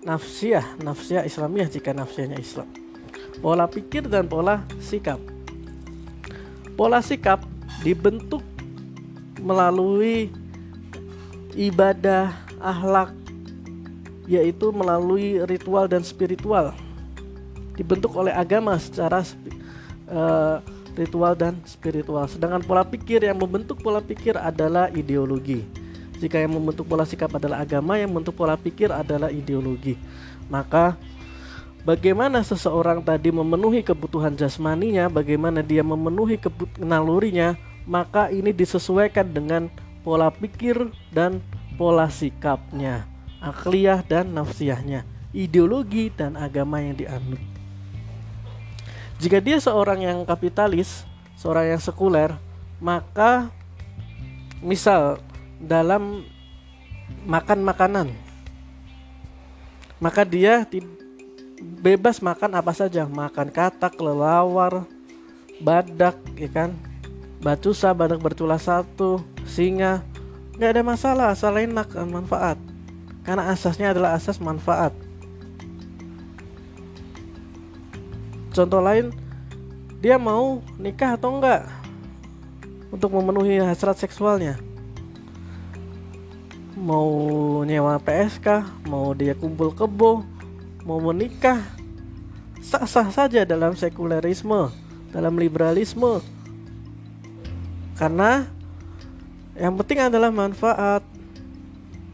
nafsiyah, 0.07 0.79
nafsiyah 0.83 1.27
Islamiyah 1.27 1.67
jika 1.67 1.91
nafsiyahnya 1.91 2.39
Islam 2.39 2.87
pola 3.41 3.69
pikir 3.69 4.09
dan 4.09 4.27
pola 4.29 4.65
sikap. 4.81 5.21
Pola 6.77 7.01
sikap 7.01 7.41
dibentuk 7.81 8.45
melalui 9.41 10.29
ibadah, 11.57 12.37
akhlak, 12.61 13.11
yaitu 14.29 14.69
melalui 14.71 15.41
ritual 15.49 15.89
dan 15.89 16.05
spiritual. 16.05 16.77
Dibentuk 17.75 18.13
oleh 18.13 18.33
agama 18.33 18.77
secara 18.77 19.25
uh, 20.09 20.61
ritual 20.97 21.37
dan 21.37 21.61
spiritual. 21.69 22.29
Sedangkan 22.29 22.65
pola 22.65 22.85
pikir 22.85 23.25
yang 23.25 23.37
membentuk 23.41 23.81
pola 23.81 24.01
pikir 24.05 24.37
adalah 24.37 24.93
ideologi. 24.93 25.65
Jika 26.17 26.41
yang 26.41 26.57
membentuk 26.57 26.89
pola 26.89 27.05
sikap 27.05 27.29
adalah 27.37 27.61
agama, 27.61 28.01
yang 28.01 28.09
membentuk 28.09 28.37
pola 28.41 28.57
pikir 28.57 28.89
adalah 28.89 29.29
ideologi. 29.29 30.01
Maka 30.49 30.97
bagaimana 31.85 32.41
seseorang 32.41 33.05
tadi 33.05 33.29
memenuhi 33.29 33.85
kebutuhan 33.85 34.33
jasmaninya, 34.33 35.13
bagaimana 35.13 35.61
dia 35.61 35.85
memenuhi 35.85 36.41
nalurinya, 36.81 37.53
maka 37.85 38.33
ini 38.33 38.57
disesuaikan 38.57 39.29
dengan 39.29 39.69
pola 40.07 40.31
pikir 40.31 40.95
dan 41.11 41.43
pola 41.75 42.07
sikapnya, 42.07 43.11
akliyah 43.43 44.07
dan 44.07 44.31
nafsiyahnya, 44.31 45.03
ideologi 45.35 46.15
dan 46.15 46.39
agama 46.39 46.79
yang 46.79 46.95
dianut. 46.95 47.43
Jika 49.19 49.43
dia 49.43 49.59
seorang 49.59 50.07
yang 50.07 50.23
kapitalis, 50.23 51.03
seorang 51.35 51.75
yang 51.75 51.83
sekuler, 51.83 52.39
maka 52.79 53.51
misal 54.63 55.19
dalam 55.59 56.23
makan 57.27 57.67
makanan, 57.67 58.09
maka 59.99 60.23
dia 60.23 60.63
bebas 61.83 62.23
makan 62.23 62.55
apa 62.55 62.71
saja 62.71 63.11
makan 63.11 63.51
katak 63.51 63.99
lelawar 63.99 64.87
badak 65.59 66.15
ya 66.37 66.51
kan 66.53 66.71
bacusa 67.41 67.93
badak 67.93 68.21
bercula 68.21 68.57
satu 68.57 69.23
singa. 69.45 70.05
Nggak 70.57 70.71
ada 70.73 70.83
masalah 70.83 71.27
asal 71.33 71.57
enak 71.57 71.93
dan 71.93 72.09
manfaat. 72.09 72.59
Karena 73.27 73.51
asasnya 73.51 73.93
adalah 73.93 74.15
asas 74.15 74.39
manfaat. 74.39 74.95
Contoh 78.57 78.81
lain 78.81 79.13
dia 80.01 80.17
mau 80.17 80.65
nikah 80.81 81.19
atau 81.19 81.37
enggak 81.37 81.69
untuk 82.89 83.13
memenuhi 83.13 83.61
hasrat 83.61 84.01
seksualnya. 84.01 84.57
Mau 86.77 87.09
nyewa 87.65 88.01
PSK 88.01 88.65
mau 88.89 89.13
dia 89.13 89.37
kumpul 89.37 89.73
kebo 89.77 90.25
mau 90.87 91.03
menikah. 91.03 91.61
Sah-sah 92.63 93.11
saja 93.11 93.43
dalam 93.43 93.75
sekulerisme, 93.75 94.71
dalam 95.11 95.35
liberalisme. 95.35 96.23
Karena 97.97 98.45
yang 99.57 99.75
penting 99.81 100.07
adalah 100.07 100.31
manfaat. 100.31 101.03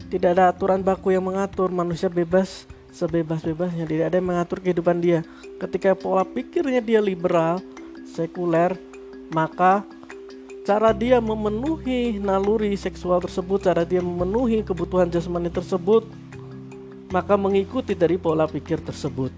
Tidak 0.09 0.29
ada 0.29 0.53
aturan 0.53 0.79
baku 0.85 1.09
yang 1.09 1.25
mengatur 1.25 1.73
manusia 1.73 2.05
bebas 2.05 2.69
sebebas-bebasnya, 2.93 3.89
tidak 3.89 4.05
ada 4.13 4.15
yang 4.21 4.29
mengatur 4.29 4.61
kehidupan 4.61 5.01
dia. 5.01 5.25
Ketika 5.57 5.97
pola 5.97 6.21
pikirnya 6.21 6.85
dia 6.85 7.01
liberal, 7.01 7.57
sekuler, 8.05 8.77
maka 9.33 9.81
cara 10.61 10.93
dia 10.93 11.17
memenuhi 11.17 12.21
naluri 12.21 12.77
seksual 12.77 13.25
tersebut, 13.25 13.65
cara 13.65 13.81
dia 13.81 14.05
memenuhi 14.05 14.61
kebutuhan 14.61 15.09
jasmani 15.09 15.49
tersebut 15.49 16.05
maka 17.13 17.37
mengikuti 17.37 17.93
dari 17.93 18.17
pola 18.17 18.49
pikir 18.49 18.81
tersebut. 18.81 19.29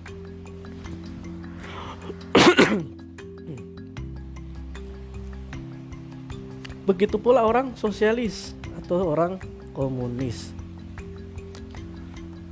Begitu 6.85 7.17
pula 7.17 7.41
orang 7.41 7.73
sosialis 7.73 8.53
atau 8.77 9.09
orang 9.09 9.41
komunis. 9.73 10.53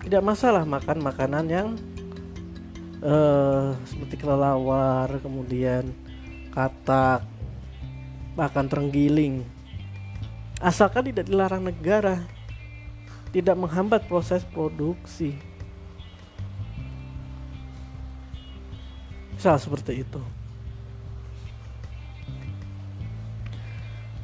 Tidak 0.01 0.25
masalah 0.25 0.65
makan 0.65 0.99
makanan 1.05 1.45
yang 1.47 1.67
uh, 3.05 3.77
seperti 3.85 4.17
kelelawar, 4.17 5.21
kemudian 5.21 5.93
katak, 6.49 7.21
bahkan 8.33 8.65
terenggiling. 8.65 9.45
Asalkan 10.57 11.13
tidak 11.13 11.29
dilarang 11.29 11.69
negara, 11.69 12.25
tidak 13.29 13.53
menghambat 13.53 14.09
proses 14.09 14.41
produksi. 14.49 15.37
Misal 19.37 19.61
seperti 19.61 20.01
itu. 20.01 20.42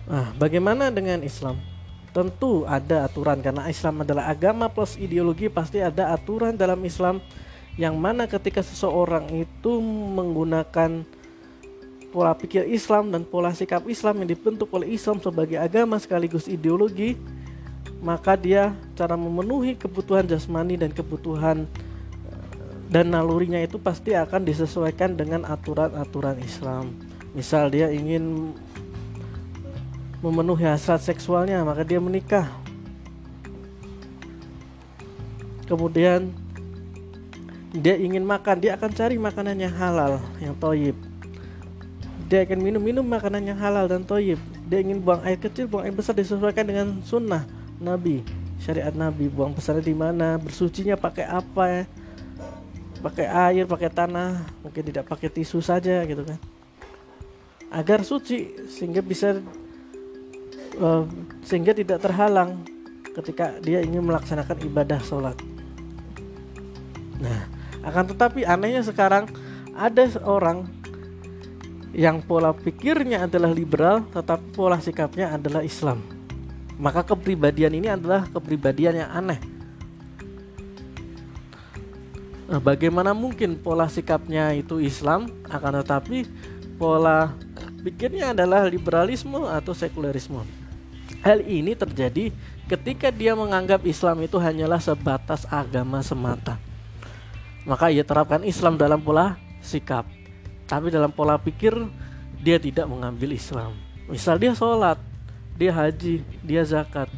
Nah, 0.10 0.34
bagaimana 0.42 0.90
dengan 0.90 1.22
Islam? 1.22 1.62
Tentu 2.10 2.66
ada 2.66 3.06
aturan 3.06 3.38
karena 3.46 3.70
Islam 3.70 4.02
adalah 4.02 4.26
agama 4.34 4.66
plus 4.66 4.98
ideologi 4.98 5.46
pasti 5.46 5.78
ada 5.78 6.10
aturan 6.10 6.58
dalam 6.58 6.82
Islam 6.82 7.22
yang 7.78 7.94
mana 7.94 8.26
ketika 8.26 8.66
seseorang 8.66 9.30
itu 9.30 9.78
menggunakan 10.18 11.06
pola 12.10 12.34
pikir 12.34 12.66
Islam 12.66 13.14
dan 13.14 13.22
pola 13.22 13.54
sikap 13.54 13.86
Islam 13.86 14.26
yang 14.26 14.34
dibentuk 14.34 14.74
oleh 14.74 14.90
Islam 14.90 15.22
sebagai 15.22 15.62
agama 15.62 16.02
sekaligus 16.02 16.50
ideologi 16.50 17.14
maka 18.02 18.34
dia 18.34 18.74
cara 18.98 19.14
memenuhi 19.14 19.78
kebutuhan 19.78 20.26
jasmani 20.26 20.82
dan 20.82 20.90
kebutuhan 20.90 21.70
eh, 22.26 22.66
dan 22.90 23.14
nalurinya 23.14 23.62
itu 23.62 23.78
pasti 23.78 24.18
akan 24.18 24.50
disesuaikan 24.50 25.14
dengan 25.14 25.46
aturan-aturan 25.46 26.42
Islam. 26.42 26.96
Misal 27.38 27.70
dia 27.70 27.94
ingin 27.94 28.58
memenuhi 30.20 30.68
hasrat 30.68 31.04
seksualnya 31.04 31.64
maka 31.64 31.84
dia 31.88 32.00
menikah. 32.00 32.48
Kemudian 35.70 36.34
dia 37.70 37.94
ingin 37.96 38.26
makan 38.26 38.58
dia 38.58 38.74
akan 38.74 38.90
cari 38.92 39.16
makanan 39.22 39.56
yang 39.62 39.74
halal 39.78 40.18
yang 40.42 40.58
toyib. 40.58 40.98
Dia 42.30 42.46
akan 42.46 42.62
minum-minum 42.62 43.06
makanan 43.06 43.46
yang 43.54 43.58
halal 43.58 43.86
dan 43.86 44.02
toyib. 44.02 44.42
Dia 44.70 44.82
ingin 44.82 45.02
buang 45.02 45.22
air 45.26 45.38
kecil 45.38 45.66
buang 45.66 45.86
air 45.86 45.94
besar 45.94 46.14
disesuaikan 46.18 46.66
dengan 46.66 46.88
sunnah 47.06 47.46
Nabi 47.78 48.22
syariat 48.62 48.92
Nabi. 48.92 49.32
Buang 49.32 49.56
besarnya 49.56 49.82
di 49.82 49.96
mana 49.96 50.36
bersucinya 50.38 51.00
pakai 51.00 51.26
apa 51.26 51.64
ya? 51.72 51.84
Pakai 53.00 53.28
air 53.32 53.64
pakai 53.64 53.90
tanah 53.90 54.44
mungkin 54.60 54.84
tidak 54.84 55.08
pakai 55.08 55.32
tisu 55.32 55.64
saja 55.64 56.04
gitu 56.04 56.22
kan. 56.28 56.40
Agar 57.72 58.04
suci 58.04 58.68
sehingga 58.68 59.00
bisa 59.00 59.40
uh, 60.80 61.04
sehingga 61.44 61.76
tidak 61.76 62.02
terhalang 62.02 62.64
ketika 63.14 63.60
dia 63.60 63.84
ingin 63.84 64.02
melaksanakan 64.02 64.58
ibadah 64.64 65.00
sholat. 65.04 65.36
Nah, 67.20 67.52
akan 67.84 68.16
tetapi 68.16 68.48
anehnya 68.48 68.82
sekarang 68.82 69.28
ada 69.76 70.04
seorang 70.08 70.68
yang 71.92 72.22
pola 72.24 72.56
pikirnya 72.56 73.28
adalah 73.28 73.52
liberal, 73.52 74.06
tetapi 74.14 74.56
pola 74.56 74.78
sikapnya 74.80 75.36
adalah 75.36 75.66
Islam. 75.66 76.00
Maka 76.80 77.04
kepribadian 77.04 77.76
ini 77.76 77.92
adalah 77.92 78.24
kepribadian 78.32 79.04
yang 79.04 79.12
aneh. 79.12 79.40
Nah, 82.50 82.58
bagaimana 82.58 83.12
mungkin 83.14 83.60
pola 83.60 83.86
sikapnya 83.92 84.56
itu 84.56 84.80
Islam, 84.80 85.28
akan 85.50 85.84
tetapi 85.84 86.26
pola 86.80 87.36
pikirnya 87.84 88.32
adalah 88.32 88.64
liberalisme 88.66 89.44
atau 89.50 89.76
sekularisme. 89.76 90.59
Hal 91.20 91.44
ini 91.44 91.76
terjadi 91.76 92.32
ketika 92.72 93.12
dia 93.12 93.36
menganggap 93.36 93.84
Islam 93.84 94.24
itu 94.24 94.40
hanyalah 94.40 94.80
sebatas 94.80 95.44
agama 95.52 96.00
semata. 96.00 96.56
Maka 97.68 97.92
ia 97.92 98.08
terapkan 98.08 98.40
Islam 98.48 98.80
dalam 98.80 99.04
pola 99.04 99.36
sikap. 99.60 100.08
Tapi 100.64 100.88
dalam 100.88 101.12
pola 101.12 101.36
pikir 101.36 101.76
dia 102.40 102.56
tidak 102.56 102.88
mengambil 102.88 103.36
Islam. 103.36 103.76
Misal 104.08 104.40
dia 104.40 104.56
sholat, 104.56 104.96
dia 105.60 105.76
haji, 105.76 106.24
dia 106.40 106.64
zakat, 106.64 107.12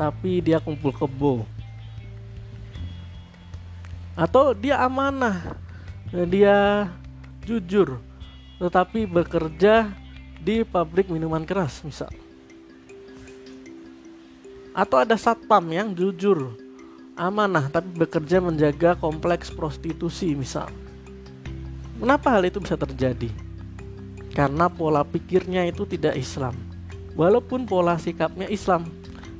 tapi 0.00 0.40
dia 0.40 0.56
kumpul 0.56 0.96
kebo. 0.96 1.44
Atau 4.16 4.56
dia 4.56 4.80
amanah, 4.80 5.60
dia 6.08 6.88
jujur, 7.44 8.00
tetapi 8.56 9.04
bekerja 9.04 9.92
di 10.40 10.64
pabrik 10.64 11.12
minuman 11.12 11.44
keras 11.44 11.84
misal 11.84 12.08
atau 14.76 15.00
ada 15.00 15.16
satpam 15.16 15.64
yang 15.72 15.96
jujur, 15.96 16.52
amanah 17.16 17.72
tapi 17.72 17.88
bekerja 17.96 18.44
menjaga 18.44 18.92
kompleks 19.00 19.48
prostitusi 19.48 20.36
misal. 20.36 20.68
Kenapa 21.96 22.36
hal 22.36 22.44
itu 22.44 22.60
bisa 22.60 22.76
terjadi? 22.76 23.32
Karena 24.36 24.68
pola 24.68 25.00
pikirnya 25.00 25.64
itu 25.64 25.88
tidak 25.88 26.20
Islam. 26.20 26.52
Walaupun 27.16 27.64
pola 27.64 27.96
sikapnya 27.96 28.52
Islam, 28.52 28.84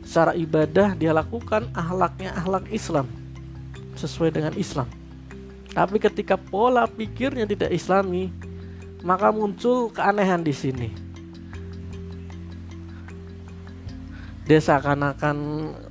secara 0.01 0.33
ibadah 0.33 0.96
dia 0.96 1.12
lakukan 1.12 1.68
ahlaknya 1.77 2.33
ahlak 2.33 2.64
Islam 2.72 3.05
sesuai 4.01 4.33
dengan 4.33 4.57
Islam. 4.57 4.88
Tapi 5.77 6.01
ketika 6.01 6.40
pola 6.40 6.88
pikirnya 6.88 7.44
tidak 7.44 7.77
Islami, 7.77 8.33
maka 9.05 9.29
muncul 9.29 9.92
keanehan 9.92 10.40
di 10.40 10.57
sini 10.57 11.06
dia 14.47 14.63
seakan-akan 14.63 15.37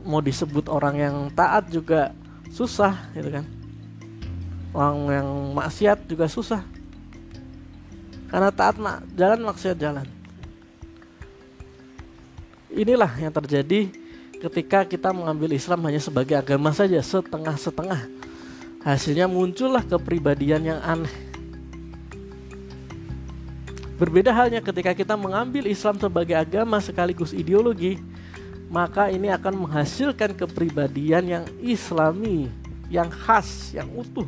mau 0.08 0.24
disebut 0.24 0.72
orang 0.72 0.96
yang 0.96 1.16
taat 1.36 1.68
juga 1.68 2.16
susah 2.56 3.12
gitu 3.12 3.28
kan. 3.28 3.46
Orang 4.72 5.12
yang 5.12 5.28
maksiat 5.52 6.08
juga 6.08 6.32
susah. 6.32 6.64
Karena 8.32 8.56
taat 8.56 8.80
mak 8.80 9.04
jalan 9.12 9.44
maksiat 9.44 9.76
jalan. 9.76 10.08
Inilah 12.72 13.12
yang 13.20 13.32
terjadi 13.32 13.92
ketika 14.40 14.88
kita 14.88 15.12
mengambil 15.12 15.52
Islam 15.52 15.84
hanya 15.88 16.00
sebagai 16.00 16.40
agama 16.40 16.72
saja 16.72 17.00
setengah-setengah. 17.04 18.08
Hasilnya 18.88 19.28
muncullah 19.28 19.84
kepribadian 19.84 20.64
yang 20.64 20.80
aneh. 20.80 21.12
Berbeda 23.96 24.32
halnya 24.36 24.60
ketika 24.60 24.92
kita 24.92 25.16
mengambil 25.16 25.68
Islam 25.68 25.96
sebagai 25.96 26.36
agama 26.36 26.84
sekaligus 26.84 27.32
ideologi 27.32 27.96
maka 28.70 29.14
ini 29.14 29.30
akan 29.30 29.68
menghasilkan 29.68 30.34
kepribadian 30.34 31.24
yang 31.26 31.46
islami, 31.62 32.50
yang 32.90 33.10
khas, 33.10 33.74
yang 33.74 33.90
utuh. 33.94 34.26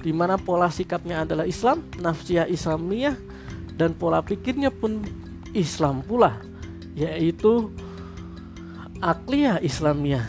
Di 0.00 0.14
mana 0.14 0.38
pola 0.38 0.70
sikapnya 0.70 1.26
adalah 1.26 1.42
Islam, 1.48 1.82
nafsiyah 1.98 2.46
Islamiyah 2.46 3.18
dan 3.74 3.90
pola 3.90 4.22
pikirnya 4.22 4.70
pun 4.70 5.02
Islam 5.50 6.04
pula, 6.06 6.38
yaitu 6.94 7.74
akliyah 9.02 9.58
Islamiyah. 9.58 10.26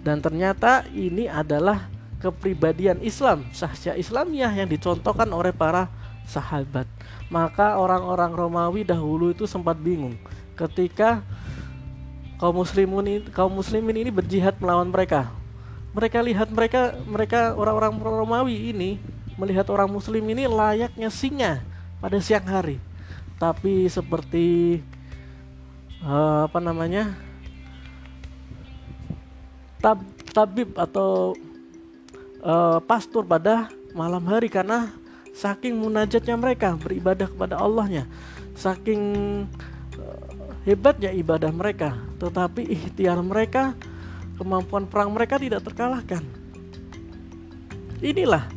Dan 0.00 0.22
ternyata 0.22 0.86
ini 0.94 1.26
adalah 1.26 1.90
kepribadian 2.22 3.02
Islam, 3.04 3.44
sahsia 3.52 3.98
Islamiyah 3.98 4.54
yang 4.54 4.68
dicontohkan 4.70 5.28
oleh 5.28 5.52
para 5.52 5.90
sahabat. 6.24 6.88
Maka 7.28 7.76
orang-orang 7.76 8.32
Romawi 8.32 8.82
dahulu 8.86 9.34
itu 9.34 9.44
sempat 9.50 9.76
bingung 9.78 10.14
ketika 10.56 11.20
kaum 12.36 12.56
muslimin 12.60 13.24
kaum 13.32 13.52
muslimin 13.52 14.06
ini 14.06 14.10
berjihad 14.12 14.56
melawan 14.60 14.88
mereka. 14.88 15.32
Mereka 15.96 16.20
lihat 16.20 16.48
mereka 16.52 16.92
mereka 17.08 17.56
orang-orang 17.56 17.96
Romawi 17.96 18.72
ini 18.72 19.00
melihat 19.40 19.68
orang 19.72 19.88
muslim 19.88 20.24
ini 20.28 20.44
layaknya 20.44 21.08
singa 21.08 21.64
pada 22.00 22.20
siang 22.20 22.44
hari. 22.44 22.76
Tapi 23.36 23.88
seperti 23.88 24.80
uh, 26.04 26.48
apa 26.48 26.58
namanya? 26.60 27.16
Tab, 29.80 30.00
tabib 30.32 30.72
atau 30.76 31.36
uh, 32.40 32.80
pastor 32.84 33.24
pada 33.24 33.68
malam 33.92 34.24
hari 34.24 34.48
karena 34.48 34.92
saking 35.36 35.76
munajatnya 35.76 36.36
mereka 36.36 36.76
beribadah 36.80 37.28
kepada 37.28 37.60
Allahnya. 37.60 38.08
Saking 38.56 39.44
hebatnya 40.66 41.14
ibadah 41.14 41.54
mereka, 41.54 41.94
tetapi 42.18 42.66
ikhtiar 42.66 43.22
mereka, 43.22 43.72
kemampuan 44.34 44.84
perang 44.84 45.14
mereka 45.14 45.38
tidak 45.38 45.62
terkalahkan. 45.62 46.26
Inilah 48.02 48.50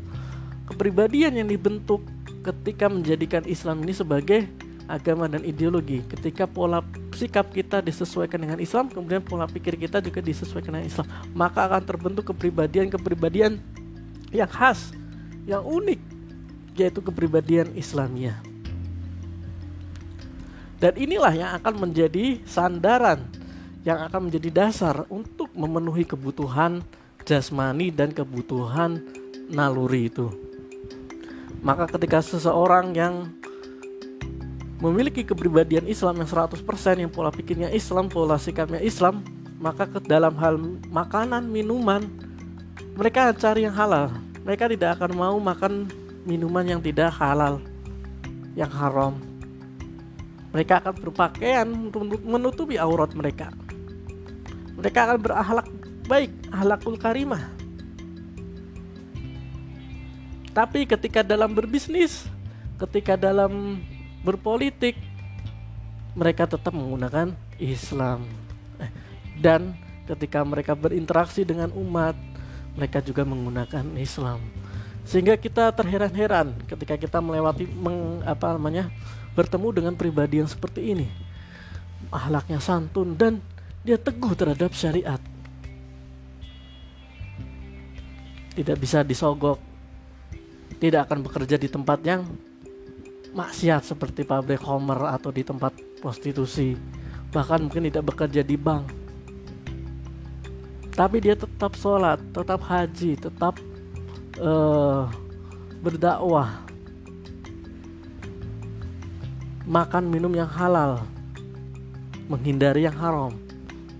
kepribadian 0.67 1.37
yang 1.39 1.47
dibentuk 1.47 2.03
ketika 2.43 2.89
menjadikan 2.89 3.45
Islam 3.45 3.85
ini 3.85 3.93
sebagai 3.93 4.49
agama 4.89 5.29
dan 5.29 5.45
ideologi. 5.45 6.01
Ketika 6.09 6.49
pola 6.49 6.81
sikap 7.13 7.53
kita 7.53 7.79
disesuaikan 7.85 8.41
dengan 8.41 8.57
Islam, 8.57 8.89
kemudian 8.89 9.21
pola 9.21 9.45
pikir 9.45 9.77
kita 9.77 10.01
juga 10.01 10.19
disesuaikan 10.19 10.81
dengan 10.81 10.89
Islam, 10.89 11.07
maka 11.37 11.69
akan 11.69 11.85
terbentuk 11.85 12.33
kepribadian-kepribadian 12.33 13.61
yang 14.33 14.49
khas, 14.49 14.91
yang 15.45 15.61
unik, 15.61 16.01
yaitu 16.73 16.99
kepribadian 17.05 17.69
Islamiyah. 17.77 18.48
Dan 20.79 20.95
inilah 20.95 21.33
yang 21.35 21.51
akan 21.59 21.75
menjadi 21.87 22.39
sandaran 22.47 23.27
yang 23.87 23.99
akan 24.03 24.27
menjadi 24.27 24.49
dasar 24.51 25.07
untuk 25.07 25.51
memenuhi 25.55 26.03
kebutuhan 26.03 26.83
jasmani 27.23 27.91
dan 27.91 28.11
kebutuhan 28.11 28.99
naluri 29.47 30.11
itu. 30.11 30.27
Maka 31.59 31.87
ketika 31.87 32.23
seseorang 32.23 32.95
yang 32.95 33.27
memiliki 34.79 35.27
kepribadian 35.27 35.87
Islam 35.87 36.23
yang 36.23 36.29
100% 36.29 36.55
yang 36.95 37.11
pola 37.11 37.31
pikirnya 37.31 37.67
Islam, 37.71 38.07
pola 38.07 38.39
sikapnya 38.39 38.79
Islam, 38.79 39.23
maka 39.59 39.83
ke 39.87 39.99
dalam 40.07 40.35
hal 40.39 40.55
makanan, 40.87 41.51
minuman 41.51 42.07
mereka 42.95 43.35
cari 43.35 43.67
yang 43.67 43.75
halal. 43.75 44.11
Mereka 44.47 44.71
tidak 44.71 44.99
akan 44.99 45.11
mau 45.15 45.35
makan 45.35 45.91
minuman 46.23 46.63
yang 46.63 46.81
tidak 46.83 47.11
halal, 47.15 47.59
yang 48.55 48.71
haram. 48.71 49.28
Mereka 50.49 50.81
akan 50.81 50.93
berpakaian 50.97 51.67
menutupi 52.25 52.81
aurat 52.81 53.13
mereka. 53.13 53.53
Mereka 54.79 54.99
akan 55.05 55.17
berakhlak 55.21 55.67
baik, 56.09 56.31
akhlakul 56.49 56.97
karimah. 56.97 57.43
Tapi 60.49 60.89
ketika 60.89 61.21
dalam 61.21 61.53
berbisnis, 61.53 62.25
ketika 62.81 63.13
dalam 63.13 63.83
berpolitik 64.23 64.95
mereka 66.17 66.49
tetap 66.49 66.73
menggunakan 66.73 67.31
Islam 67.61 68.27
eh, 68.81 68.91
dan 69.39 69.75
ketika 70.09 70.41
mereka 70.43 70.73
berinteraksi 70.73 71.45
dengan 71.45 71.71
umat 71.75 72.17
mereka 72.75 72.99
juga 72.99 73.23
menggunakan 73.23 73.95
Islam 73.95 74.41
sehingga 75.07 75.39
kita 75.39 75.71
terheran-heran 75.75 76.55
ketika 76.67 76.99
kita 76.99 77.19
melewati 77.23 77.69
meng, 77.71 78.25
apa 78.25 78.57
namanya 78.57 78.91
bertemu 79.39 79.67
dengan 79.71 79.93
pribadi 79.95 80.43
yang 80.43 80.51
seperti 80.51 80.91
ini. 80.91 81.07
Ahlaknya 82.11 82.59
santun 82.59 83.15
dan 83.15 83.39
dia 83.87 83.95
teguh 83.95 84.35
terhadap 84.35 84.75
syariat. 84.75 85.23
Tidak 88.51 88.75
bisa 88.75 88.99
disogok. 89.07 89.63
Tidak 90.75 91.07
akan 91.07 91.23
bekerja 91.23 91.55
di 91.55 91.71
tempat 91.71 92.03
yang 92.03 92.27
maksiat 93.31 93.95
seperti 93.95 94.27
pabrik 94.27 94.59
Homer 94.67 95.15
atau 95.15 95.31
di 95.31 95.47
tempat 95.47 95.71
prostitusi. 96.03 96.75
Bahkan 97.31 97.63
mungkin 97.63 97.87
tidak 97.87 98.11
bekerja 98.11 98.43
di 98.43 98.59
bank. 98.59 98.91
Tapi 100.91 101.23
dia 101.23 101.39
tetap 101.39 101.79
sholat 101.79 102.19
tetap 102.35 102.59
haji 102.59 103.15
tetap 103.15 103.55
uh, 104.43 105.07
berdakwah 105.79 106.68
makan 109.69 110.09
minum 110.09 110.33
yang 110.33 110.49
halal 110.49 111.05
menghindari 112.25 112.89
yang 112.89 112.97
haram 112.97 113.37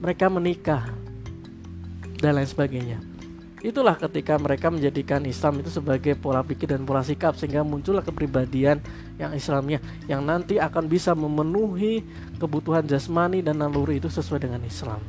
mereka 0.02 0.26
menikah 0.26 0.90
dan 2.18 2.42
lain 2.42 2.50
sebagainya 2.50 2.98
itulah 3.62 3.94
ketika 3.94 4.34
mereka 4.42 4.74
menjadikan 4.74 5.22
Islam 5.30 5.62
itu 5.62 5.70
sebagai 5.70 6.18
pola 6.18 6.42
pikir 6.42 6.74
dan 6.74 6.90
pola 6.90 7.06
sikap 7.06 7.38
sehingga 7.38 7.62
muncullah 7.62 8.02
kepribadian 8.02 8.82
yang 9.22 9.36
Islamnya 9.36 9.78
yang 10.10 10.26
nanti 10.26 10.58
akan 10.58 10.90
bisa 10.90 11.14
memenuhi 11.14 12.02
kebutuhan 12.42 12.88
jasmani 12.90 13.46
dan 13.46 13.62
naluri 13.62 14.00
itu 14.00 14.08
sesuai 14.08 14.48
dengan 14.48 14.64
Islam. 14.64 15.04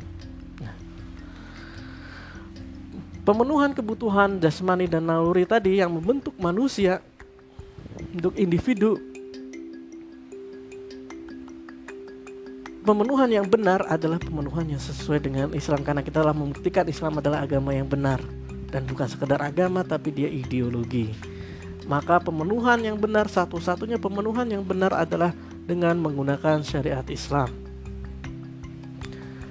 Nah, 0.58 0.74
pemenuhan 3.22 3.70
kebutuhan 3.70 4.42
jasmani 4.42 4.90
dan 4.90 5.06
naluri 5.06 5.46
tadi 5.46 5.78
yang 5.78 5.94
membentuk 5.94 6.34
manusia 6.42 6.98
untuk 8.12 8.34
individu 8.34 9.09
pemenuhan 12.90 13.30
yang 13.30 13.46
benar 13.46 13.86
adalah 13.86 14.18
pemenuhan 14.18 14.66
yang 14.66 14.82
sesuai 14.82 15.22
dengan 15.22 15.54
Islam 15.54 15.86
karena 15.86 16.02
kita 16.02 16.26
telah 16.26 16.34
membuktikan 16.34 16.82
Islam 16.90 17.22
adalah 17.22 17.46
agama 17.46 17.70
yang 17.70 17.86
benar 17.86 18.18
dan 18.74 18.82
bukan 18.82 19.06
sekedar 19.06 19.38
agama 19.38 19.86
tapi 19.86 20.10
dia 20.10 20.26
ideologi 20.26 21.14
maka 21.86 22.18
pemenuhan 22.18 22.82
yang 22.82 22.98
benar 22.98 23.30
satu-satunya 23.30 24.02
pemenuhan 24.02 24.50
yang 24.50 24.66
benar 24.66 24.90
adalah 24.90 25.30
dengan 25.70 25.94
menggunakan 26.02 26.62
syariat 26.66 27.06
Islam. 27.10 27.50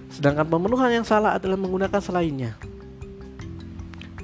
Sedangkan 0.07 0.47
pemenuhan 0.47 0.91
yang 0.99 1.03
salah 1.07 1.35
adalah 1.35 1.59
menggunakan 1.59 1.99
selainnya. 1.99 2.55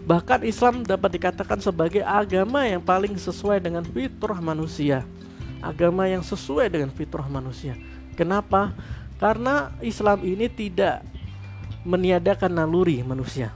Bahkan 0.07 0.47
Islam 0.47 0.87
dapat 0.87 1.19
dikatakan 1.19 1.59
sebagai 1.59 2.07
agama 2.07 2.63
yang 2.63 2.79
paling 2.79 3.19
sesuai 3.19 3.59
dengan 3.59 3.83
fitrah 3.83 4.39
manusia. 4.39 5.03
Agama 5.59 6.07
yang 6.07 6.23
sesuai 6.23 6.71
dengan 6.71 6.95
fitrah 6.95 7.27
manusia. 7.27 7.75
Kenapa? 8.15 8.71
Karena 9.15 9.71
Islam 9.79 10.23
ini 10.27 10.51
tidak 10.51 11.05
meniadakan 11.87 12.51
naluri 12.51 12.99
manusia. 13.05 13.55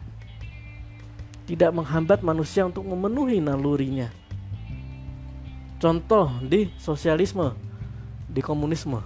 Tidak 1.49 1.73
menghambat 1.73 2.21
manusia 2.21 2.63
untuk 2.63 2.85
memenuhi 2.85 3.41
nalurinya 3.41 4.13
Contoh 5.79 6.27
di 6.43 6.67
sosialisme, 6.75 7.55
di 8.27 8.43
komunisme. 8.43 8.99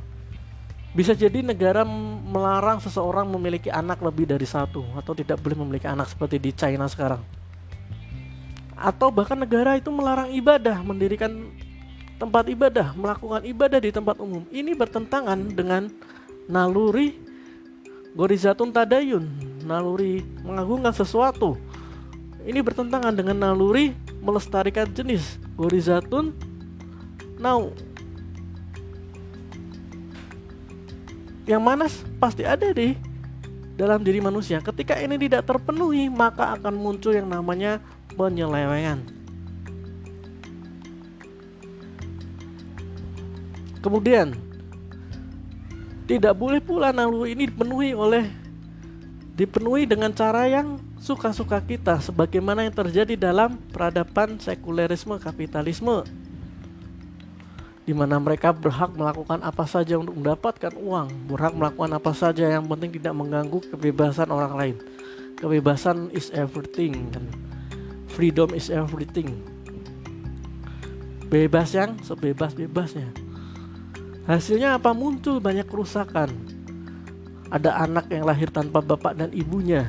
Bisa 0.97 1.13
jadi 1.13 1.45
negara 1.45 1.85
melarang 1.85 2.81
seseorang 2.81 3.29
memiliki 3.29 3.69
anak 3.69 4.01
lebih 4.01 4.25
dari 4.25 4.45
satu 4.45 4.81
atau 4.97 5.13
tidak 5.13 5.37
boleh 5.37 5.57
memiliki 5.61 5.85
anak 5.85 6.09
seperti 6.09 6.41
di 6.41 6.49
China 6.49 6.89
sekarang. 6.89 7.21
Atau 8.73 9.13
bahkan 9.13 9.37
negara 9.37 9.77
itu 9.77 9.93
melarang 9.93 10.33
ibadah, 10.33 10.81
mendirikan 10.81 11.53
tempat 12.17 12.49
ibadah, 12.49 12.97
melakukan 12.97 13.45
ibadah 13.45 13.77
di 13.77 13.93
tempat 13.93 14.17
umum. 14.17 14.41
Ini 14.49 14.73
bertentangan 14.73 15.53
dengan 15.53 15.93
naluri 16.49 17.17
gorizatun 18.13 18.69
tadayun, 18.71 19.27
naluri 19.63 20.25
mengagungkan 20.43 20.93
sesuatu. 20.95 21.57
Ini 22.43 22.59
bertentangan 22.59 23.15
dengan 23.15 23.39
naluri 23.39 23.95
melestarikan 24.19 24.91
jenis 24.91 25.39
gorizatun 25.55 26.35
Now, 27.43 27.75
yang 31.43 31.59
mana 31.59 31.91
pasti 32.23 32.47
ada 32.47 32.71
di 32.71 32.95
dalam 33.75 33.99
diri 33.99 34.23
manusia. 34.23 34.63
Ketika 34.63 34.95
ini 34.95 35.19
tidak 35.19 35.43
terpenuhi, 35.43 36.07
maka 36.07 36.55
akan 36.55 36.71
muncul 36.79 37.11
yang 37.11 37.27
namanya 37.27 37.83
penyelewengan. 38.15 39.03
Kemudian, 43.83 44.39
tidak 46.13 46.37
boleh 46.37 46.61
pula 46.61 46.93
naluri 46.93 47.33
ini 47.33 47.49
dipenuhi 47.49 47.97
oleh 47.97 48.29
dipenuhi 49.33 49.89
dengan 49.89 50.13
cara 50.13 50.45
yang 50.45 50.77
suka-suka 51.01 51.57
kita 51.57 51.97
sebagaimana 52.05 52.61
yang 52.61 52.75
terjadi 52.77 53.17
dalam 53.17 53.57
peradaban 53.73 54.37
sekulerisme 54.37 55.17
kapitalisme 55.17 56.05
di 57.83 57.97
mana 57.97 58.21
mereka 58.21 58.53
berhak 58.53 58.93
melakukan 58.93 59.41
apa 59.41 59.65
saja 59.67 59.99
untuk 59.99 60.15
mendapatkan 60.15 60.71
uang, 60.77 61.27
berhak 61.27 61.51
melakukan 61.51 61.91
apa 61.99 62.15
saja 62.15 62.47
yang 62.47 62.63
penting 62.63 62.95
tidak 62.95 63.11
mengganggu 63.11 63.59
kebebasan 63.75 64.31
orang 64.31 64.53
lain. 64.55 64.75
Kebebasan 65.35 66.07
is 66.15 66.31
everything 66.31 67.11
dan 67.11 67.27
freedom 68.07 68.55
is 68.55 68.71
everything. 68.71 69.35
Bebas 71.27 71.75
yang 71.75 71.99
sebebas-bebasnya. 72.07 73.22
Hasilnya 74.23 74.79
apa? 74.79 74.95
Muncul 74.95 75.43
banyak 75.43 75.67
kerusakan. 75.67 76.31
Ada 77.51 77.85
anak 77.85 78.09
yang 78.09 78.23
lahir 78.25 78.49
tanpa 78.49 78.79
bapak 78.79 79.19
dan 79.19 79.29
ibunya. 79.35 79.85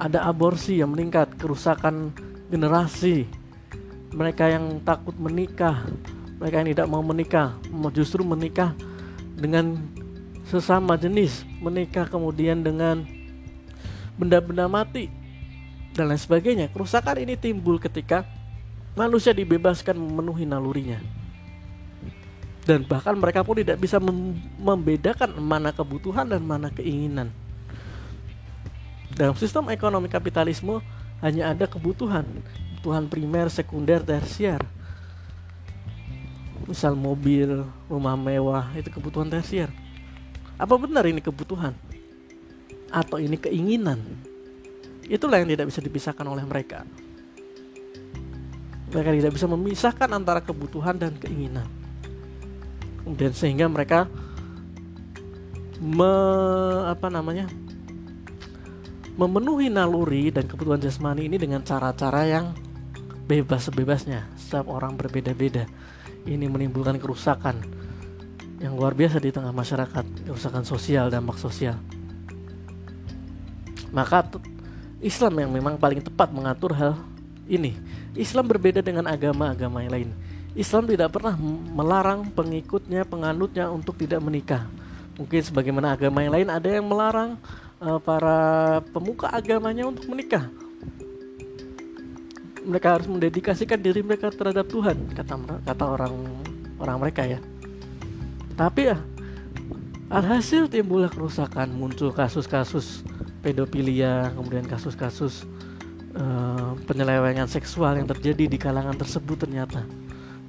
Ada 0.00 0.24
aborsi 0.24 0.80
yang 0.80 0.96
meningkat, 0.96 1.36
kerusakan 1.36 2.14
generasi. 2.48 3.28
Mereka 4.10 4.44
yang 4.50 4.82
takut 4.82 5.14
menikah, 5.20 5.86
mereka 6.40 6.64
yang 6.64 6.68
tidak 6.72 6.88
mau 6.88 7.04
menikah 7.04 7.54
justru 7.92 8.24
menikah 8.24 8.72
dengan 9.36 9.76
sesama 10.48 10.96
jenis 10.96 11.44
menikah 11.60 12.08
kemudian 12.08 12.64
dengan 12.64 13.04
benda-benda 14.16 14.66
mati 14.66 15.12
dan 15.92 16.10
lain 16.10 16.18
sebagainya 16.18 16.72
kerusakan 16.72 17.22
ini 17.22 17.36
timbul 17.36 17.76
ketika 17.76 18.24
manusia 18.96 19.36
dibebaskan 19.36 19.94
memenuhi 19.94 20.48
nalurinya 20.48 20.98
dan 22.64 22.84
bahkan 22.84 23.16
mereka 23.16 23.40
pun 23.40 23.56
tidak 23.56 23.80
bisa 23.80 23.96
membedakan 24.60 25.32
mana 25.40 25.72
kebutuhan 25.72 26.28
dan 26.28 26.42
mana 26.44 26.68
keinginan 26.68 27.32
dalam 29.16 29.34
sistem 29.36 29.68
ekonomi 29.72 30.08
kapitalisme 30.08 30.80
hanya 31.20 31.52
ada 31.52 31.68
kebutuhan 31.68 32.24
kebutuhan 32.80 33.08
primer, 33.12 33.52
sekunder, 33.52 34.00
tersier 34.00 34.60
misal 36.70 36.94
mobil, 36.94 37.66
rumah 37.90 38.14
mewah 38.14 38.70
itu 38.78 38.86
kebutuhan 38.94 39.26
tersier. 39.26 39.66
Apa 40.54 40.78
benar 40.78 41.02
ini 41.08 41.18
kebutuhan? 41.18 41.74
Atau 42.94 43.18
ini 43.18 43.34
keinginan? 43.34 43.98
Itulah 45.10 45.42
yang 45.42 45.50
tidak 45.50 45.66
bisa 45.74 45.82
dipisahkan 45.82 46.22
oleh 46.22 46.46
mereka. 46.46 46.86
Mereka 48.94 49.10
tidak 49.18 49.32
bisa 49.34 49.46
memisahkan 49.50 50.08
antara 50.14 50.38
kebutuhan 50.38 50.94
dan 50.94 51.18
keinginan. 51.18 51.66
Kemudian 53.10 53.34
sehingga 53.34 53.66
mereka 53.66 54.06
me, 55.82 56.12
apa 56.86 57.10
namanya? 57.10 57.50
memenuhi 59.18 59.68
naluri 59.68 60.32
dan 60.32 60.48
kebutuhan 60.48 60.80
jasmani 60.80 61.28
ini 61.28 61.36
dengan 61.36 61.60
cara-cara 61.60 62.24
yang 62.24 62.56
bebas 63.28 63.68
sebebasnya. 63.68 64.24
Setiap 64.38 64.70
orang 64.72 64.96
berbeda-beda 64.96 65.68
ini 66.24 66.48
menimbulkan 66.48 66.96
kerusakan 66.96 67.60
yang 68.62 68.78
luar 68.80 68.96
biasa 68.96 69.20
di 69.20 69.28
tengah 69.28 69.52
masyarakat, 69.52 70.24
kerusakan 70.24 70.64
sosial, 70.64 71.12
dampak 71.12 71.36
sosial. 71.36 71.76
Maka 73.92 74.24
Islam 75.04 75.36
yang 75.36 75.50
memang 75.52 75.76
paling 75.76 76.00
tepat 76.00 76.32
mengatur 76.32 76.72
hal 76.72 76.96
ini. 77.44 77.76
Islam 78.16 78.48
berbeda 78.48 78.80
dengan 78.80 79.04
agama-agama 79.04 79.84
yang 79.84 79.92
lain. 79.92 80.10
Islam 80.58 80.90
tidak 80.90 81.14
pernah 81.14 81.38
melarang 81.74 82.26
pengikutnya, 82.34 83.06
penganutnya 83.06 83.70
untuk 83.70 83.94
tidak 83.94 84.18
menikah. 84.18 84.66
Mungkin 85.14 85.40
sebagaimana 85.46 85.94
agama 85.94 86.24
yang 86.26 86.32
lain 86.34 86.48
ada 86.50 86.68
yang 86.68 86.86
melarang 86.90 87.38
uh, 87.78 88.00
para 88.02 88.80
pemuka 88.90 89.30
agamanya 89.30 89.86
untuk 89.86 90.10
menikah. 90.10 90.50
Mereka 92.60 92.88
harus 93.00 93.08
mendedikasikan 93.08 93.78
diri 93.80 94.02
mereka 94.02 94.28
terhadap 94.28 94.68
Tuhan, 94.68 95.12
kata 95.16 95.64
kata 95.64 95.84
orang 95.86 96.14
orang 96.82 96.96
mereka 96.98 97.22
ya. 97.24 97.38
Tapi 98.58 98.90
ya 98.90 98.98
alhasil 100.10 100.66
timbullah 100.66 101.08
kerusakan, 101.08 101.70
muncul 101.70 102.10
kasus-kasus 102.10 103.06
pedofilia, 103.40 104.34
kemudian 104.34 104.66
kasus-kasus 104.66 105.46
uh, 106.18 106.74
penyelewengan 106.84 107.46
seksual 107.46 107.96
yang 107.96 108.10
terjadi 108.10 108.44
di 108.50 108.58
kalangan 108.58 108.98
tersebut 108.98 109.46
ternyata. 109.46 109.86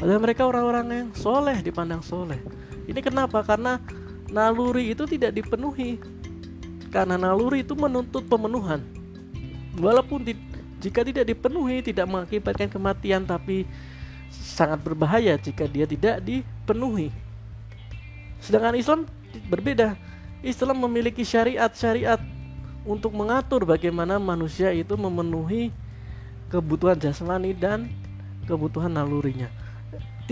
Padahal 0.02 0.18
mereka 0.18 0.50
orang-orang 0.50 0.86
yang 0.90 1.10
soleh 1.14 1.62
dipandang 1.62 2.02
soleh. 2.02 2.42
Ini 2.90 2.98
kenapa? 3.06 3.46
Karena 3.46 3.78
naluri 4.34 4.90
itu 4.90 5.06
tidak 5.06 5.38
dipenuhi. 5.38 6.02
Karena 6.90 7.22
naluri 7.22 7.62
itu 7.62 7.78
menuntut 7.78 8.26
pemenuhan. 8.26 8.82
Walaupun 9.78 10.26
di, 10.26 10.34
jika 10.82 11.06
tidak 11.06 11.30
dipenuhi 11.30 11.86
tidak 11.86 12.10
mengakibatkan 12.10 12.74
kematian 12.74 13.30
tapi 13.30 13.70
sangat 14.34 14.82
berbahaya 14.82 15.38
jika 15.38 15.70
dia 15.70 15.86
tidak 15.86 16.18
dipenuhi. 16.26 17.14
Sedangkan 18.42 18.82
Islam 18.82 19.00
berbeda. 19.54 19.94
Islam 20.42 20.82
memiliki 20.82 21.22
syariat-syariat 21.22 22.18
untuk 22.82 23.14
mengatur 23.14 23.62
bagaimana 23.70 24.18
manusia 24.18 24.74
itu 24.74 24.98
memenuhi 24.98 25.70
kebutuhan 26.50 26.98
jasmani 26.98 27.54
dan 27.54 27.86
kebutuhan 28.50 28.90
nalurinya. 28.90 29.61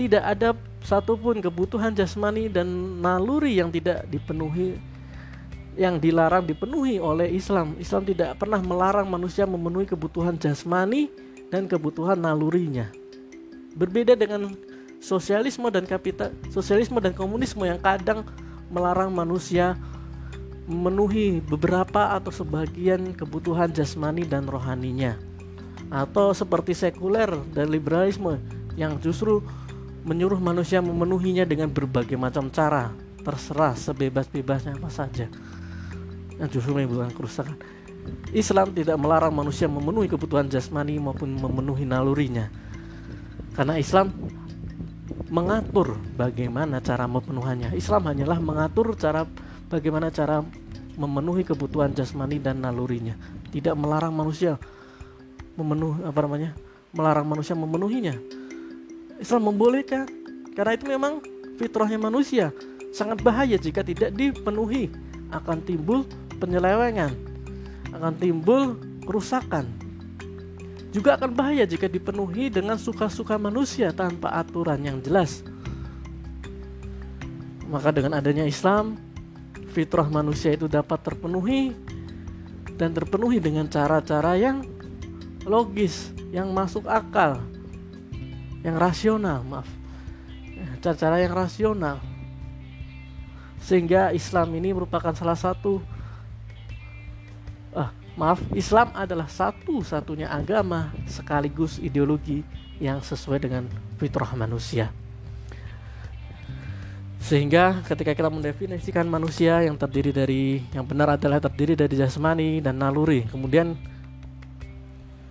Tidak 0.00 0.24
ada 0.24 0.56
satupun 0.80 1.44
kebutuhan 1.44 1.92
jasmani 1.92 2.48
dan 2.48 2.64
naluri 3.04 3.60
yang 3.60 3.68
tidak 3.68 4.08
dipenuhi 4.08 4.80
yang 5.76 6.00
dilarang 6.00 6.48
dipenuhi 6.48 6.96
oleh 6.96 7.28
Islam. 7.28 7.76
Islam 7.76 8.08
tidak 8.08 8.40
pernah 8.40 8.64
melarang 8.64 9.04
manusia 9.04 9.44
memenuhi 9.44 9.84
kebutuhan 9.84 10.40
jasmani 10.40 11.12
dan 11.52 11.68
kebutuhan 11.68 12.16
nalurinya. 12.16 12.88
Berbeda 13.76 14.16
dengan 14.16 14.56
sosialisme 15.04 15.68
dan 15.68 15.84
kapital, 15.84 16.32
sosialisme 16.48 16.96
dan 16.98 17.12
komunisme 17.12 17.60
yang 17.68 17.78
kadang 17.78 18.24
melarang 18.72 19.12
manusia 19.12 19.76
memenuhi 20.64 21.44
beberapa 21.44 22.16
atau 22.16 22.32
sebagian 22.32 23.12
kebutuhan 23.12 23.68
jasmani 23.68 24.22
dan 24.24 24.48
rohaninya 24.48 25.18
atau 25.90 26.30
seperti 26.30 26.70
sekuler 26.70 27.34
dan 27.50 27.68
liberalisme 27.68 28.38
yang 28.78 28.94
justru 29.02 29.42
menyuruh 30.04 30.40
manusia 30.40 30.80
memenuhinya 30.80 31.44
dengan 31.44 31.68
berbagai 31.68 32.16
macam 32.16 32.48
cara. 32.48 32.92
Terserah 33.20 33.76
sebebas-bebasnya 33.76 34.80
apa 34.80 34.88
saja. 34.88 35.28
Yang 36.40 36.48
justru 36.56 36.72
menimbulkan 36.72 37.12
kerusakan. 37.12 37.56
Islam 38.32 38.72
tidak 38.72 38.96
melarang 38.96 39.34
manusia 39.34 39.68
memenuhi 39.68 40.08
kebutuhan 40.08 40.48
jasmani 40.48 40.96
maupun 40.96 41.36
memenuhi 41.36 41.84
nalurinya. 41.84 42.48
Karena 43.52 43.76
Islam 43.76 44.08
mengatur 45.28 46.00
bagaimana 46.18 46.82
cara 46.82 47.06
memenuhannya 47.06 47.76
Islam 47.78 48.10
hanyalah 48.10 48.38
mengatur 48.42 48.98
cara 48.98 49.22
bagaimana 49.70 50.10
cara 50.10 50.42
memenuhi 50.96 51.44
kebutuhan 51.44 51.92
jasmani 51.92 52.40
dan 52.40 52.64
nalurinya. 52.64 53.20
Tidak 53.52 53.76
melarang 53.76 54.16
manusia 54.16 54.56
memenuhi 55.60 56.08
apa 56.08 56.18
namanya 56.24 56.50
melarang 56.96 57.28
manusia 57.28 57.52
memenuhinya 57.52 58.39
Islam 59.20 59.52
membolehkan. 59.52 60.08
Karena 60.56 60.74
itu 60.74 60.84
memang 60.88 61.22
fitrahnya 61.60 62.00
manusia 62.00 62.50
sangat 62.90 63.22
bahaya 63.22 63.54
jika 63.60 63.84
tidak 63.84 64.16
dipenuhi. 64.16 64.90
Akan 65.30 65.62
timbul 65.62 66.02
penyelewengan. 66.42 67.14
Akan 67.94 68.18
timbul 68.18 68.80
kerusakan. 69.06 69.68
Juga 70.90 71.14
akan 71.14 71.30
bahaya 71.30 71.62
jika 71.62 71.86
dipenuhi 71.86 72.50
dengan 72.50 72.74
suka-suka 72.74 73.38
manusia 73.38 73.94
tanpa 73.94 74.34
aturan 74.34 74.82
yang 74.82 74.98
jelas. 74.98 75.46
Maka 77.70 77.94
dengan 77.94 78.18
adanya 78.18 78.42
Islam 78.42 78.98
fitrah 79.70 80.10
manusia 80.10 80.50
itu 80.50 80.66
dapat 80.66 80.98
terpenuhi 81.06 81.70
dan 82.74 82.90
terpenuhi 82.90 83.38
dengan 83.38 83.70
cara-cara 83.70 84.34
yang 84.34 84.66
logis, 85.46 86.10
yang 86.34 86.50
masuk 86.50 86.90
akal, 86.90 87.38
yang 88.60 88.76
rasional, 88.76 89.40
maaf. 89.44 89.68
Cara-cara 90.84 91.20
yang 91.20 91.32
rasional. 91.32 91.96
Sehingga 93.60 94.12
Islam 94.12 94.52
ini 94.56 94.72
merupakan 94.72 95.12
salah 95.12 95.36
satu 95.36 95.80
ah, 97.76 97.92
maaf, 98.16 98.40
Islam 98.56 98.92
adalah 98.96 99.28
satu-satunya 99.28 100.28
agama 100.28 100.92
sekaligus 101.04 101.76
ideologi 101.80 102.44
yang 102.80 103.04
sesuai 103.04 103.40
dengan 103.44 103.68
fitrah 104.00 104.32
manusia. 104.36 104.88
Sehingga 107.20 107.84
ketika 107.84 108.16
kita 108.16 108.32
mendefinisikan 108.32 109.04
manusia 109.04 109.60
yang 109.60 109.76
terdiri 109.76 110.10
dari 110.10 110.64
yang 110.72 110.88
benar 110.88 111.20
adalah 111.20 111.36
terdiri 111.36 111.76
dari 111.76 111.94
jasmani 112.00 112.64
dan 112.64 112.80
naluri. 112.80 113.28
Kemudian 113.28 113.76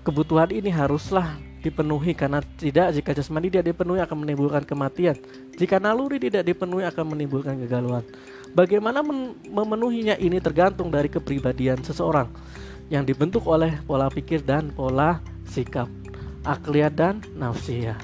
kebutuhan 0.05 0.53
ini 0.53 0.69
haruslah 0.69 1.48
dipenuhi 1.59 2.15
karena 2.15 2.39
tidak 2.59 2.95
jika 2.95 3.11
jasmani 3.11 3.51
tidak 3.51 3.75
dipenuhi 3.75 3.99
akan 3.99 4.17
menimbulkan 4.25 4.63
kematian. 4.63 5.15
Jika 5.59 5.77
naluri 5.77 6.17
tidak 6.19 6.47
dipenuhi 6.47 6.87
akan 6.87 7.15
menimbulkan 7.15 7.59
kegalauan. 7.59 8.03
Bagaimana 8.55 9.03
memenuhinya 9.45 10.17
ini 10.17 10.41
tergantung 10.41 10.89
dari 10.89 11.11
kepribadian 11.11 11.83
seseorang 11.85 12.31
yang 12.89 13.05
dibentuk 13.05 13.45
oleh 13.45 13.77
pola 13.85 14.09
pikir 14.09 14.41
dan 14.41 14.73
pola 14.73 15.21
sikap, 15.45 15.85
akliyah 16.41 16.89
dan 16.89 17.21
nafsiyah. 17.37 17.99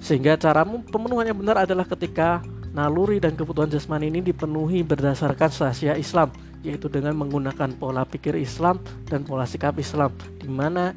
Sehingga 0.00 0.36
cara 0.36 0.64
pemenuhan 0.64 1.28
yang 1.28 1.38
benar 1.40 1.64
adalah 1.64 1.84
ketika 1.88 2.40
naluri 2.72 3.20
dan 3.20 3.36
kebutuhan 3.36 3.68
jasmani 3.68 4.08
ini 4.08 4.20
dipenuhi 4.20 4.84
berdasarkan 4.84 5.48
sasia 5.48 5.96
Islam, 5.96 6.32
yaitu 6.64 6.88
dengan 6.88 7.12
menggunakan 7.16 7.76
pola 7.76 8.04
pikir 8.08 8.36
Islam 8.36 8.80
dan 9.08 9.24
pola 9.24 9.44
sikap 9.44 9.76
Islam, 9.76 10.12
di 10.40 10.48
mana 10.48 10.96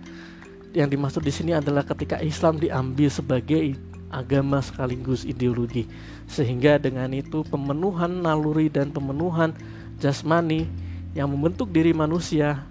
yang 0.75 0.87
dimaksud 0.91 1.23
di 1.23 1.31
sini 1.31 1.51
adalah 1.55 1.85
ketika 1.87 2.19
Islam 2.19 2.59
diambil 2.59 3.07
sebagai 3.11 3.75
agama 4.07 4.63
sekaligus 4.63 5.27
ideologi, 5.27 5.87
sehingga 6.27 6.79
dengan 6.79 7.11
itu 7.11 7.43
pemenuhan 7.47 8.23
naluri 8.23 8.71
dan 8.71 8.91
pemenuhan 8.91 9.51
jasmani 9.99 10.67
yang 11.15 11.27
membentuk 11.31 11.71
diri 11.71 11.91
manusia 11.91 12.63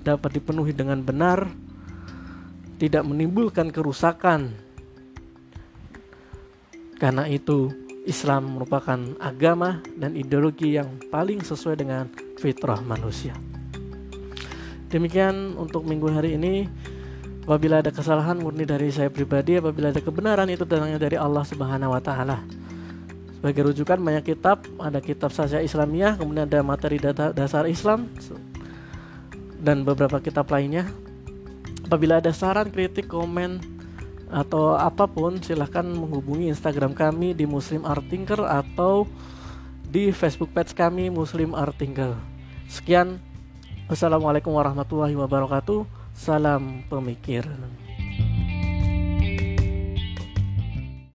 dapat 0.00 0.40
dipenuhi 0.40 0.72
dengan 0.72 1.04
benar, 1.04 1.48
tidak 2.80 3.04
menimbulkan 3.04 3.68
kerusakan 3.68 4.68
karena 6.98 7.30
itu, 7.30 7.70
Islam 8.10 8.58
merupakan 8.58 8.98
agama 9.22 9.78
dan 9.94 10.18
ideologi 10.18 10.74
yang 10.74 10.98
paling 11.14 11.46
sesuai 11.46 11.78
dengan 11.78 12.10
fitrah 12.42 12.82
manusia. 12.82 13.38
Demikian 14.90 15.54
untuk 15.54 15.86
minggu 15.86 16.10
hari 16.10 16.34
ini. 16.34 16.66
Apabila 17.48 17.80
ada 17.80 17.88
kesalahan 17.88 18.36
murni 18.36 18.68
dari 18.68 18.92
saya 18.92 19.08
pribadi, 19.08 19.56
apabila 19.56 19.88
ada 19.88 20.04
kebenaran 20.04 20.52
itu 20.52 20.68
datangnya 20.68 21.00
dari 21.00 21.16
Allah 21.16 21.48
Subhanahu 21.48 21.96
wa 21.96 22.02
taala. 22.04 22.44
Sebagai 23.40 23.72
rujukan 23.72 23.96
banyak 23.96 24.36
kitab, 24.36 24.68
ada 24.76 25.00
kitab 25.00 25.32
saja 25.32 25.56
Islamiyah, 25.64 26.20
kemudian 26.20 26.44
ada 26.44 26.60
materi 26.60 27.00
data, 27.00 27.32
dasar 27.32 27.64
Islam 27.64 28.04
dan 29.64 29.80
beberapa 29.80 30.20
kitab 30.20 30.44
lainnya. 30.52 30.92
Apabila 31.88 32.20
ada 32.20 32.36
saran, 32.36 32.68
kritik, 32.68 33.08
komen, 33.08 33.64
atau 34.28 34.76
apa 34.76 35.08
pun 35.08 35.40
silahkan 35.40 35.88
menghubungi 35.88 36.52
Instagram 36.52 36.92
kami 36.92 37.32
di 37.32 37.48
Muslim 37.48 37.88
Artinger 37.88 38.44
atau 38.44 39.08
di 39.88 40.12
Facebook 40.12 40.52
page 40.52 40.76
kami 40.76 41.08
Muslim 41.08 41.56
Artinger. 41.56 42.12
Sekian, 42.68 43.16
wassalamualaikum 43.88 44.52
warahmatullahi 44.52 45.16
wabarakatuh. 45.16 45.97
Salam 46.18 46.82
pemikir. 46.90 47.46